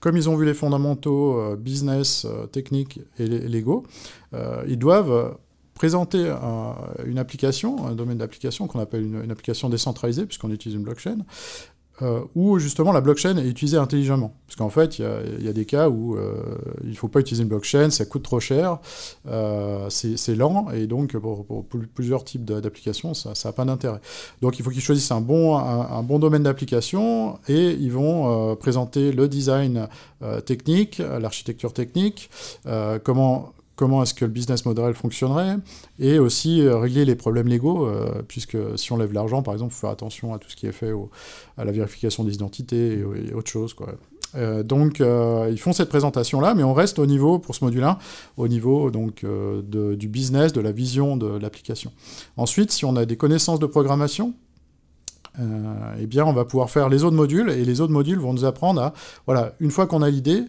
comme 0.00 0.16
ils 0.16 0.30
ont 0.30 0.36
vu 0.36 0.46
les 0.46 0.54
fondamentaux 0.54 1.56
business, 1.56 2.26
techniques 2.52 3.00
et 3.18 3.26
légaux, 3.26 3.84
ils 4.66 4.78
doivent 4.78 5.36
présenter 5.74 6.32
une 7.04 7.18
application, 7.18 7.86
un 7.86 7.94
domaine 7.94 8.18
d'application 8.18 8.66
qu'on 8.66 8.80
appelle 8.80 9.02
une, 9.02 9.30
application 9.30 9.68
décentralisée, 9.68 10.24
puisqu'on 10.24 10.50
utilise 10.50 10.76
une 10.76 10.84
blockchain, 10.84 11.18
euh, 12.02 12.20
où 12.36 12.58
justement 12.60 12.92
la 12.92 13.00
blockchain 13.00 13.36
est 13.38 13.48
utilisée 13.48 13.76
intelligemment. 13.76 14.32
Parce 14.46 14.56
qu'en 14.56 14.68
fait, 14.68 14.98
il 14.98 15.44
y, 15.44 15.48
a 15.48 15.52
des 15.52 15.64
cas 15.64 15.88
où 15.88 16.16
euh, 16.16 16.32
il 16.84 16.90
ne 16.90 16.94
faut 16.94 17.08
pas 17.08 17.20
utiliser 17.20 17.42
une 17.42 17.48
blockchain, 17.48 17.90
ça 17.90 18.04
coûte 18.04 18.22
trop 18.22 18.38
cher, 18.38 18.78
euh, 19.26 19.88
c'est 19.90 20.34
lent, 20.36 20.70
et 20.70 20.86
donc 20.86 21.16
pour, 21.16 21.44
plusieurs 21.94 22.24
types 22.24 22.44
d'applications, 22.44 23.14
ça 23.14 23.32
n'a 23.44 23.52
pas 23.52 23.64
d'intérêt. 23.64 24.00
Donc 24.42 24.58
il 24.58 24.64
faut 24.64 24.70
qu'ils 24.70 24.80
choisissent 24.80 25.10
un 25.10 25.20
bon, 25.20 25.56
un, 25.56 26.02
bon 26.02 26.18
domaine 26.18 26.44
d'application, 26.44 27.38
et 27.48 27.72
ils 27.72 27.92
vont 27.92 28.54
présenter 28.56 29.12
le 29.12 29.28
design 29.28 29.88
technique, 30.46 30.98
l'architecture 30.98 31.72
technique, 31.72 32.30
comment 33.02 33.52
comment 33.78 34.02
est-ce 34.02 34.12
que 34.12 34.24
le 34.24 34.30
business 34.32 34.66
model 34.66 34.92
fonctionnerait, 34.92 35.56
et 36.00 36.18
aussi 36.18 36.62
euh, 36.62 36.78
régler 36.78 37.04
les 37.04 37.14
problèmes 37.14 37.46
légaux, 37.46 37.86
euh, 37.86 38.22
puisque 38.26 38.58
si 38.76 38.92
on 38.92 38.96
lève 38.96 39.12
l'argent, 39.12 39.40
par 39.40 39.54
exemple, 39.54 39.72
il 39.72 39.76
faut 39.76 39.82
faire 39.82 39.90
attention 39.90 40.34
à 40.34 40.38
tout 40.38 40.50
ce 40.50 40.56
qui 40.56 40.66
est 40.66 40.72
fait 40.72 40.92
à 41.56 41.64
la 41.64 41.70
vérification 41.70 42.24
des 42.24 42.34
identités 42.34 42.98
et, 42.98 43.32
autre 43.32 43.48
chose. 43.48 43.76
Euh, 44.34 44.64
donc, 44.64 44.98
ils 44.98 45.60
font 45.60 45.72
cette 45.72 45.88
présentation-là, 45.90 46.54
mais 46.54 46.64
on 46.64 46.74
reste 46.74 46.98
au 46.98 47.06
niveau, 47.06 47.38
pour 47.38 47.54
ce 47.54 47.64
module-là, 47.64 47.98
au 48.36 48.48
niveau 48.48 48.90
donc, 48.90 49.24
du 49.24 50.08
business, 50.08 50.52
de 50.52 50.60
la 50.60 50.72
vision 50.72 51.16
de 51.16 51.38
l'application. 51.38 51.92
Ensuite, 52.36 52.72
si 52.72 52.84
on 52.84 52.96
a 52.96 53.06
des 53.06 53.16
connaissances 53.16 53.60
de 53.60 53.66
programmation, 53.66 54.34
eh 55.38 56.06
bien, 56.06 56.24
on 56.24 56.32
va 56.32 56.44
pouvoir 56.44 56.70
faire 56.70 56.88
les 56.88 57.04
autres 57.04 57.16
modules, 57.16 57.50
et 57.50 57.64
les 57.64 57.80
autres 57.80 57.92
modules 57.92 58.18
vont 58.18 58.32
nous 58.32 58.44
apprendre 58.44 58.80
à, 58.82 58.92
voilà, 59.26 59.52
une 59.60 59.70
fois 59.70 59.86
qu'on 59.86 60.02
a 60.02 60.10
l'idée, 60.10 60.44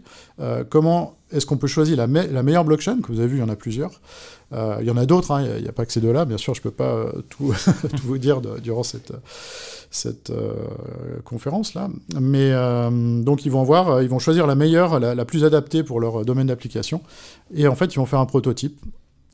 comment 0.69 1.15
est-ce 1.31 1.45
qu'on 1.45 1.57
peut 1.57 1.67
choisir 1.67 1.95
la, 1.95 2.07
meilleure 2.07 2.65
blockchain 2.65 3.01
Que 3.01 3.11
vous 3.11 3.19
avez 3.19 3.27
vu, 3.27 3.37
il 3.37 3.41
y 3.41 3.43
en 3.43 3.49
a 3.49 3.55
plusieurs. 3.55 3.91
Euh, 4.51 4.77
il 4.81 4.87
y 4.87 4.91
en 4.91 4.97
a 4.97 5.05
d'autres, 5.05 5.31
hein, 5.31 5.45
il 5.57 5.61
n'y 5.61 5.69
a, 5.69 5.71
pas 5.71 5.85
que 5.85 5.91
ces 5.91 6.01
deux-là. 6.01 6.25
Bien 6.25 6.37
sûr, 6.37 6.55
je 6.55 6.59
ne 6.59 6.63
peux 6.63 6.71
pas 6.71 6.91
euh, 6.91 7.11
tout, 7.29 7.53
vous 8.03 8.17
dire 8.17 8.41
durant 8.41 8.83
cette, 8.83 9.11
euh, 10.31 10.53
conférence-là. 11.23 11.89
Mais 12.19 12.51
donc, 13.23 13.45
ils 13.45 13.51
vont, 13.51 13.63
voir, 13.63 14.01
ils 14.01 14.09
vont 14.09 14.19
choisir 14.19 14.47
la 14.47 14.55
meilleure, 14.55 14.99
la, 14.99 15.25
plus 15.25 15.43
adaptée 15.43 15.83
pour 15.83 15.99
leur 15.99 16.25
domaine 16.25 16.47
d'application. 16.47 17.01
Et 17.53 17.67
en 17.67 17.75
fait, 17.75 17.93
ils 17.93 17.97
vont 17.97 18.05
faire 18.05 18.19
un 18.19 18.25
prototype. 18.25 18.79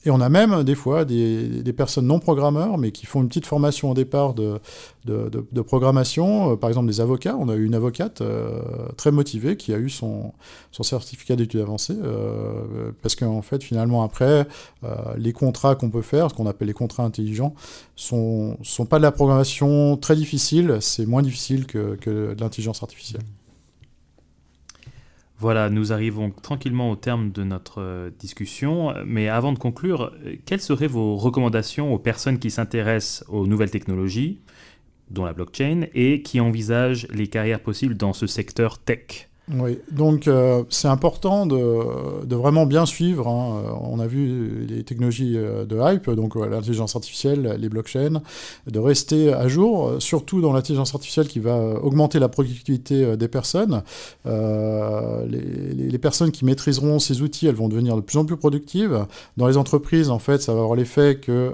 Et 0.05 0.11
on 0.11 0.21
a 0.21 0.29
même 0.29 0.63
des 0.63 0.75
fois 0.75 1.03
des, 1.03 1.73
personnes 1.75 2.05
non 2.05 2.19
programmeurs, 2.19 2.77
mais 2.77 2.91
qui 2.91 3.07
font 3.07 3.21
une 3.21 3.27
petite 3.27 3.47
formation 3.47 3.89
au 3.89 3.93
départ 3.95 4.35
de, 4.35 4.59
de, 5.05 5.61
programmation. 5.61 6.51
Euh, 6.51 6.55
par 6.55 6.69
exemple, 6.69 6.87
des 6.87 7.01
avocats. 7.01 7.35
On 7.39 7.49
a 7.49 7.55
eu 7.55 7.65
une 7.65 7.73
avocate 7.73 8.21
euh, 8.21 8.61
très 8.97 9.11
motivée 9.11 9.57
qui 9.57 9.73
a 9.73 9.77
eu 9.77 9.89
son, 9.89 10.33
son 10.71 10.83
certificat 10.83 11.35
d'études 11.35 11.61
avancées. 11.61 11.97
Euh, 11.99 12.91
parce 13.01 13.15
qu'en 13.15 13.41
fait, 13.41 13.63
finalement, 13.63 14.03
après, 14.03 14.47
les 15.17 15.33
contrats 15.33 15.75
qu'on 15.75 15.89
peut 15.89 16.03
faire, 16.03 16.29
ce 16.29 16.35
qu'on 16.35 16.45
appelle 16.45 16.67
les 16.67 16.73
contrats 16.73 17.03
intelligents, 17.03 17.55
sont, 17.95 18.57
sont 18.61 18.85
pas 18.85 18.97
de 18.97 19.03
la 19.03 19.11
programmation 19.11 19.97
très 19.97 20.15
difficile. 20.15 20.77
C'est 20.81 21.07
moins 21.07 21.23
difficile 21.23 21.65
que, 21.65 21.95
que 21.95 22.35
de 22.35 22.41
l'intelligence 22.41 22.83
artificielle. 22.83 23.23
Voilà, 25.37 25.69
nous 25.69 25.91
arrivons 25.91 26.31
tranquillement 26.31 26.91
au 26.91 26.95
terme 26.95 27.31
de 27.31 27.43
notre 27.43 27.81
euh, 27.81 28.09
discussion, 28.19 28.93
mais 29.05 29.27
avant 29.27 29.51
de 29.51 29.59
conclure, 29.59 30.13
euh, 30.25 30.35
quelles 30.45 30.61
seraient 30.61 30.87
vos 30.87 31.17
recommandations 31.17 31.93
aux 31.93 31.99
personnes 31.99 32.39
qui 32.39 32.49
s'intéressent 32.49 33.25
aux 33.27 33.45
nouvelles 33.45 33.71
technologies, 33.71 34.39
dont 35.09 35.25
la 35.25 35.33
blockchain, 35.33 35.87
et 35.93 36.21
qui 36.21 36.39
envisagent 36.39 37.07
les 37.11 37.27
carrières 37.27 37.59
possibles 37.59 37.97
dans 37.97 38.13
ce 38.13 38.27
secteur 38.27 38.79
tech? 38.79 39.29
Oui, 39.53 39.77
donc 39.91 40.27
euh, 40.27 40.63
c'est 40.69 40.87
important 40.87 41.45
de, 41.45 42.35
vraiment 42.35 42.65
bien 42.65 42.87
suivre. 42.87 43.27
Hein. 43.27 43.61
Euh, 43.63 43.71
on 43.79 43.99
a 43.99 44.07
vu 44.07 44.65
les 44.65 44.83
technologies 44.83 45.33
euh, 45.37 45.65
de 45.65 45.77
hype, 45.79 46.09
donc 46.09 46.35
l'intelligence 46.35 46.95
artificielle, 46.95 47.55
les 47.59 47.69
blockchains, 47.69 48.21
de 48.65 48.79
rester 48.79 49.33
à 49.33 49.47
jour, 49.47 49.97
surtout 49.99 50.41
dans 50.41 50.51
l'intelligence 50.51 50.95
artificielle 50.95 51.27
qui 51.27 51.39
va 51.39 51.55
augmenter 51.83 52.17
la 52.17 52.27
productivité 52.27 53.15
des 53.17 53.27
personnes. 53.27 53.83
Les, 54.25 55.73
les, 55.73 55.97
personnes 55.97 56.31
qui 56.31 56.45
maîtriseront 56.45 56.99
ces 56.99 57.21
outils, 57.21 57.47
elles 57.47 57.55
vont 57.55 57.69
devenir 57.69 57.95
de 57.95 58.01
plus 58.01 58.17
en 58.17 58.25
plus 58.25 58.37
productives. 58.37 59.05
Dans 59.37 59.47
les 59.47 59.57
entreprises, 59.57 60.09
en 60.09 60.19
fait, 60.19 60.41
ça 60.41 60.53
va 60.53 60.61
avoir 60.61 60.75
l'effet 60.75 61.19
que, 61.21 61.51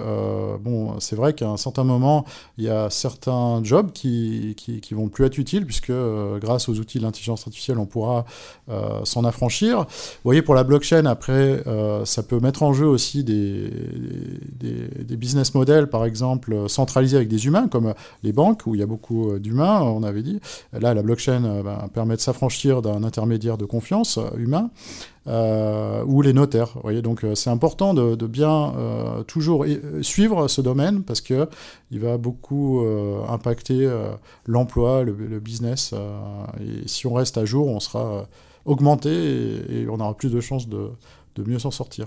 bon, 0.60 0.98
c'est 0.98 1.16
vrai 1.16 1.34
qu'à 1.34 1.48
un 1.48 1.56
certain 1.56 1.84
moment, 1.84 2.24
il 2.58 2.64
y 2.64 2.68
a 2.68 2.90
certains 2.90 3.62
jobs 3.62 3.92
qui, 3.92 4.54
qui, 4.56 4.80
qui 4.80 4.94
vont 4.94 5.08
plus 5.08 5.24
être 5.24 5.38
utiles, 5.38 5.64
puisque 5.64 5.92
grâce 6.40 6.68
aux 6.68 6.78
outils 6.78 6.98
de 6.98 7.04
l'intelligence 7.04 7.46
artificielle, 7.46 7.78
on 7.82 7.86
pourra 7.86 8.24
euh, 8.70 9.04
s'en 9.04 9.24
affranchir. 9.24 9.80
Vous 9.80 10.24
voyez, 10.24 10.42
pour 10.42 10.54
la 10.54 10.64
blockchain, 10.64 11.04
après, 11.06 11.62
euh, 11.66 12.04
ça 12.04 12.22
peut 12.22 12.40
mettre 12.40 12.62
en 12.62 12.72
jeu 12.72 12.86
aussi 12.86 13.24
des, 13.24 13.70
des, 14.60 15.16
business 15.16 15.54
models, 15.54 15.88
par 15.88 16.04
exemple, 16.04 16.68
centralisés 16.68 17.16
avec 17.16 17.28
des 17.28 17.46
humains, 17.46 17.68
comme 17.68 17.94
les 18.22 18.32
banques, 18.32 18.62
où 18.66 18.74
il 18.74 18.80
y 18.80 18.82
a 18.82 18.86
beaucoup 18.86 19.30
euh, 19.30 19.38
d'humains, 19.38 19.82
on 19.82 20.02
avait 20.02 20.22
dit. 20.22 20.40
Là, 20.72 20.94
la 20.94 21.02
blockchain 21.02 21.62
ben, 21.62 21.88
permet 21.92 22.16
de 22.16 22.20
s'affranchir 22.20 22.82
d'un 22.82 23.04
intermédiaire 23.04 23.58
de 23.58 23.64
confiance 23.64 24.18
humain. 24.36 24.70
Ou 25.26 26.22
les 26.22 26.32
notaires. 26.32 26.70
Vous 26.74 26.82
voyez, 26.82 27.02
donc 27.02 27.24
c'est 27.34 27.50
important 27.50 27.94
de, 27.94 28.26
bien 28.26 28.74
toujours 29.26 29.64
suivre 30.00 30.48
ce 30.48 30.60
domaine 30.60 31.02
parce 31.02 31.20
que 31.20 31.48
il 31.90 32.00
va 32.00 32.18
beaucoup 32.18 32.84
impacter 33.28 33.88
l'emploi, 34.46 35.04
le, 35.04 35.12
le, 35.12 35.40
business. 35.40 35.94
et 36.60 36.88
si 36.88 37.06
on 37.06 37.14
reste 37.14 37.38
à 37.38 37.44
jour, 37.44 37.68
on 37.68 37.80
sera 37.80 38.02
euh, 38.04 38.22
augmenté 38.64 39.10
et, 39.10 39.88
on 39.88 39.98
aura 39.98 40.16
plus 40.16 40.30
de 40.30 40.40
chances 40.40 40.68
de, 40.68 40.90
mieux 41.38 41.58
s'en 41.58 41.70
sortir. 41.70 42.06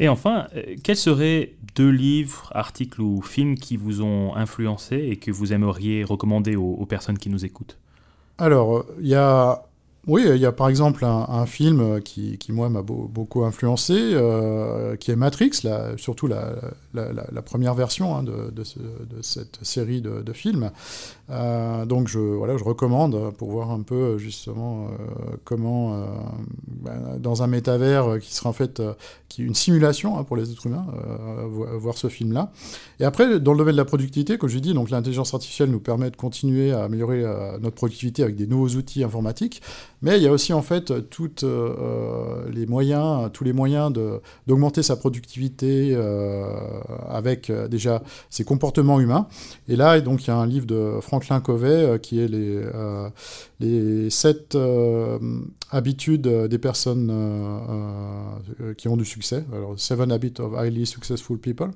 Et 0.00 0.08
enfin, 0.08 0.48
euh, 0.56 0.76
quels 0.82 0.96
seraient 0.96 1.54
deux 1.76 1.90
livres, 1.90 2.50
articles 2.54 3.00
ou 3.00 3.22
films 3.22 3.54
qui 3.54 3.76
vous 3.76 4.02
ont 4.02 4.34
influencé 4.34 4.96
et 4.96 5.16
que 5.16 5.30
vous 5.30 5.52
aimeriez 5.52 6.02
recommander 6.02 6.56
aux 6.56 6.86
personnes 6.86 7.18
qui 7.18 7.28
nous 7.28 7.44
écoutent? 7.44 7.78
Alors, 8.38 8.84
il 8.98 9.06
y 9.06 9.14
a 9.14 9.62
oui, 10.06 10.24
il 10.26 10.40
y 10.40 10.46
a 10.46 10.52
par 10.52 10.70
exemple 10.70 11.04
un, 11.04 11.44
film 11.44 12.00
qui, 12.00 12.38
moi, 12.48 12.70
m'a 12.70 12.80
beaucoup 12.80 13.44
influencé, 13.44 13.94
euh, 13.96 14.96
qui 14.96 15.10
est 15.10 15.16
Matrix, 15.16 15.50
surtout 15.98 16.26
la, 16.26 17.42
première 17.44 17.74
version 17.74 18.16
hein, 18.16 18.22
de, 18.22 18.62
cette 19.20 19.58
série 19.62 20.00
de, 20.00 20.32
films. 20.32 20.70
Euh, 21.28 21.84
donc, 21.84 22.08
je, 22.08 22.18
voilà, 22.18 22.56
je 22.56 22.64
recommande 22.64 23.34
pour 23.36 23.50
voir 23.50 23.70
un 23.70 23.82
peu 23.82 24.16
justement 24.16 24.86
euh, 24.86 25.36
comment, 25.44 26.02
ben, 26.66 27.18
dans 27.18 27.42
un 27.42 27.46
métavers 27.46 28.18
qui 28.20 28.34
sera 28.34 28.50
en 28.50 28.54
fait 28.54 28.82
qui 29.28 29.42
une 29.42 29.54
simulation 29.54 30.18
hein, 30.18 30.24
pour 30.24 30.36
les 30.36 30.50
êtres 30.50 30.66
humains, 30.66 30.86
voir 31.78 31.98
ce 31.98 32.08
film-là. 32.08 32.52
Et 33.00 33.04
après, 33.04 33.38
dans 33.38 33.52
le 33.52 33.58
domaine 33.58 33.74
de 33.74 33.80
la 33.80 33.84
productivité, 33.84 34.38
comme 34.38 34.48
je 34.48 34.58
dis, 34.58 34.72
l'intelligence 34.72 35.34
artificielle 35.34 35.70
nous 35.70 35.78
permet 35.78 36.10
de 36.10 36.16
continuer 36.16 36.72
à 36.72 36.84
améliorer 36.84 37.22
notre 37.60 37.76
productivité 37.76 38.22
avec 38.22 38.36
des 38.36 38.46
nouveaux 38.46 38.70
outils 38.76 39.04
informatiques. 39.04 39.60
Mais 40.02 40.16
il 40.16 40.22
y 40.22 40.26
a 40.26 40.32
aussi 40.32 40.52
en 40.52 40.62
fait 40.62 41.08
toutes, 41.10 41.44
les 42.52 42.66
moyens, 42.66 43.30
tous 43.32 43.44
les 43.44 43.52
moyens 43.52 43.92
d'augmenter 44.46 44.82
sa 44.82 44.96
productivité 44.96 45.94
avec 47.08 47.52
déjà 47.68 48.02
ses 48.30 48.44
comportements 48.44 49.00
humains. 49.00 49.28
Et 49.68 49.76
là, 49.76 50.00
donc, 50.00 50.24
il 50.24 50.28
y 50.28 50.30
a 50.30 50.36
un 50.36 50.46
livre 50.46 50.66
de 50.66 50.98
Franklin 51.02 51.40
Covey 51.40 51.98
qui 52.00 52.20
est 52.20 52.28
les, 52.28 52.62
les 53.60 54.10
sept 54.10 54.56
habitudes 55.70 56.26
des 56.26 56.58
personnes 56.58 57.12
qui 58.76 58.88
ont 58.88 58.96
du 58.96 59.04
succès. 59.04 59.44
Alors, 59.52 59.78
Seven 59.78 60.10
Habits 60.10 60.34
of 60.40 60.54
Highly 60.54 60.86
Successful 60.86 61.38
People. 61.38 61.70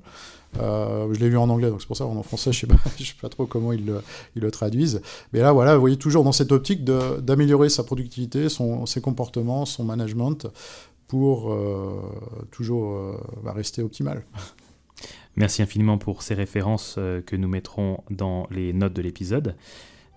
Euh, 0.59 1.13
je 1.13 1.19
l'ai 1.19 1.29
lu 1.29 1.37
en 1.37 1.49
anglais, 1.49 1.69
donc 1.69 1.81
c'est 1.81 1.87
pour 1.87 1.97
ça 1.97 2.05
en 2.05 2.23
français, 2.23 2.51
je 2.53 2.65
ne 2.65 2.71
sais, 2.97 3.13
pas 3.21 3.29
trop 3.29 3.45
comment 3.45 3.71
ils 3.71 3.85
le, 3.85 4.01
ils 4.35 4.41
le, 4.41 4.51
traduisent. 4.51 5.01
Mais 5.33 5.39
là, 5.39 5.51
voilà, 5.51 5.75
vous 5.75 5.81
voyez 5.81 5.97
toujours 5.97 6.23
dans 6.23 6.31
cette 6.31 6.51
optique 6.51 6.83
d'améliorer 6.83 7.69
sa 7.69 7.83
productivité, 7.83 8.49
son, 8.49 8.85
ses 8.85 9.01
comportements, 9.01 9.65
son 9.65 9.83
management, 9.83 10.47
pour 11.07 11.53
euh, 11.53 12.01
toujours 12.51 12.95
euh, 12.95 13.17
bah, 13.43 13.53
rester 13.53 13.81
optimal. 13.81 14.23
Merci 15.35 15.61
infiniment 15.61 15.97
pour 15.97 16.21
ces 16.21 16.33
références 16.33 16.95
que 16.95 17.35
nous 17.35 17.49
mettrons 17.49 18.01
dans 18.09 18.47
les 18.51 18.71
notes 18.71 18.93
de 18.93 19.01
l'épisode. 19.01 19.55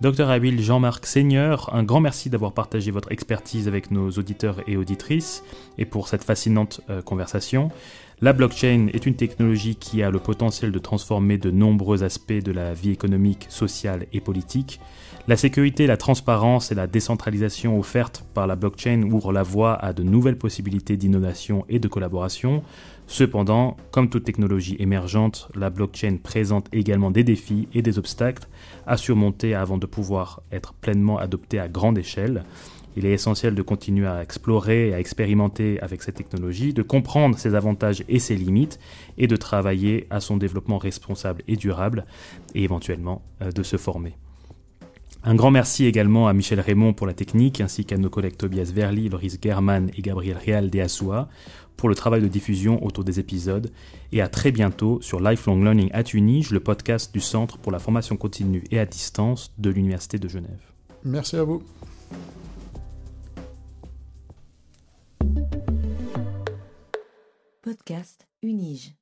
Docteur 0.00 0.30
Habile 0.30 0.62
Jean-Marc 0.62 1.06
Seigneur, 1.06 1.74
un 1.74 1.82
grand 1.82 1.98
merci 1.98 2.30
d'avoir 2.30 2.52
partagé 2.52 2.92
votre 2.92 3.10
expertise 3.10 3.66
avec 3.66 3.90
nos 3.90 4.10
auditeurs 4.10 4.60
et 4.68 4.76
auditrices 4.76 5.42
et 5.76 5.86
pour 5.86 6.06
cette 6.06 6.22
fascinante 6.22 6.80
conversation. 7.04 7.72
La 8.20 8.32
blockchain 8.32 8.88
est 8.92 9.06
une 9.06 9.16
technologie 9.16 9.74
qui 9.74 10.04
a 10.04 10.10
le 10.10 10.20
potentiel 10.20 10.70
de 10.70 10.78
transformer 10.78 11.36
de 11.36 11.50
nombreux 11.50 12.04
aspects 12.04 12.32
de 12.32 12.52
la 12.52 12.74
vie 12.74 12.92
économique, 12.92 13.46
sociale 13.48 14.06
et 14.12 14.20
politique. 14.20 14.80
La 15.26 15.36
sécurité, 15.36 15.86
la 15.86 15.96
transparence 15.96 16.70
et 16.70 16.76
la 16.76 16.86
décentralisation 16.86 17.78
offertes 17.78 18.24
par 18.34 18.46
la 18.46 18.54
blockchain 18.56 19.02
ouvrent 19.02 19.32
la 19.32 19.42
voie 19.42 19.74
à 19.74 19.92
de 19.92 20.02
nouvelles 20.02 20.38
possibilités 20.38 20.96
d'innovation 20.96 21.64
et 21.68 21.80
de 21.80 21.88
collaboration. 21.88 22.62
Cependant, 23.10 23.78
comme 23.90 24.10
toute 24.10 24.24
technologie 24.24 24.76
émergente, 24.78 25.48
la 25.54 25.70
blockchain 25.70 26.18
présente 26.22 26.68
également 26.72 27.10
des 27.10 27.24
défis 27.24 27.66
et 27.72 27.80
des 27.80 27.98
obstacles 27.98 28.46
à 28.86 28.98
surmonter 28.98 29.54
avant 29.54 29.78
de 29.78 29.86
pouvoir 29.86 30.42
être 30.52 30.74
pleinement 30.74 31.16
adoptée 31.16 31.58
à 31.58 31.68
grande 31.68 31.96
échelle. 31.96 32.44
Il 32.98 33.06
est 33.06 33.12
essentiel 33.12 33.54
de 33.54 33.62
continuer 33.62 34.06
à 34.06 34.22
explorer 34.22 34.90
et 34.90 34.94
à 34.94 35.00
expérimenter 35.00 35.80
avec 35.80 36.02
cette 36.02 36.16
technologie, 36.16 36.74
de 36.74 36.82
comprendre 36.82 37.38
ses 37.38 37.54
avantages 37.54 38.04
et 38.10 38.18
ses 38.18 38.36
limites, 38.36 38.78
et 39.16 39.26
de 39.26 39.36
travailler 39.36 40.06
à 40.10 40.20
son 40.20 40.36
développement 40.36 40.78
responsable 40.78 41.42
et 41.48 41.56
durable, 41.56 42.04
et 42.54 42.62
éventuellement 42.62 43.22
euh, 43.40 43.50
de 43.50 43.62
se 43.62 43.78
former. 43.78 44.18
Un 45.24 45.34
grand 45.34 45.50
merci 45.50 45.86
également 45.86 46.28
à 46.28 46.32
Michel 46.32 46.60
Raymond 46.60 46.92
pour 46.92 47.06
la 47.06 47.14
technique, 47.14 47.60
ainsi 47.60 47.84
qu'à 47.84 47.96
nos 47.96 48.10
collègues 48.10 48.36
Tobias 48.36 48.70
Verli, 48.72 49.08
Loris 49.08 49.38
German 49.42 49.90
et 49.96 50.02
Gabriel 50.02 50.36
Real 50.36 50.70
de 50.70 50.80
Asua 50.80 51.28
pour 51.78 51.88
le 51.88 51.94
travail 51.94 52.20
de 52.20 52.28
diffusion 52.28 52.84
autour 52.84 53.04
des 53.04 53.20
épisodes, 53.20 53.70
et 54.12 54.20
à 54.20 54.28
très 54.28 54.52
bientôt 54.52 55.00
sur 55.00 55.20
Lifelong 55.20 55.62
Learning 55.62 55.90
at 55.94 56.12
Unige, 56.12 56.50
le 56.50 56.60
podcast 56.60 57.14
du 57.14 57.20
Centre 57.20 57.56
pour 57.56 57.72
la 57.72 57.78
formation 57.78 58.18
continue 58.18 58.64
et 58.70 58.78
à 58.78 58.84
distance 58.84 59.54
de 59.56 59.70
l'Université 59.70 60.18
de 60.18 60.28
Genève. 60.28 60.60
Merci 61.04 61.36
à 61.36 61.44
vous. 61.44 61.62
Podcast 67.62 68.26
Unige. 68.42 68.97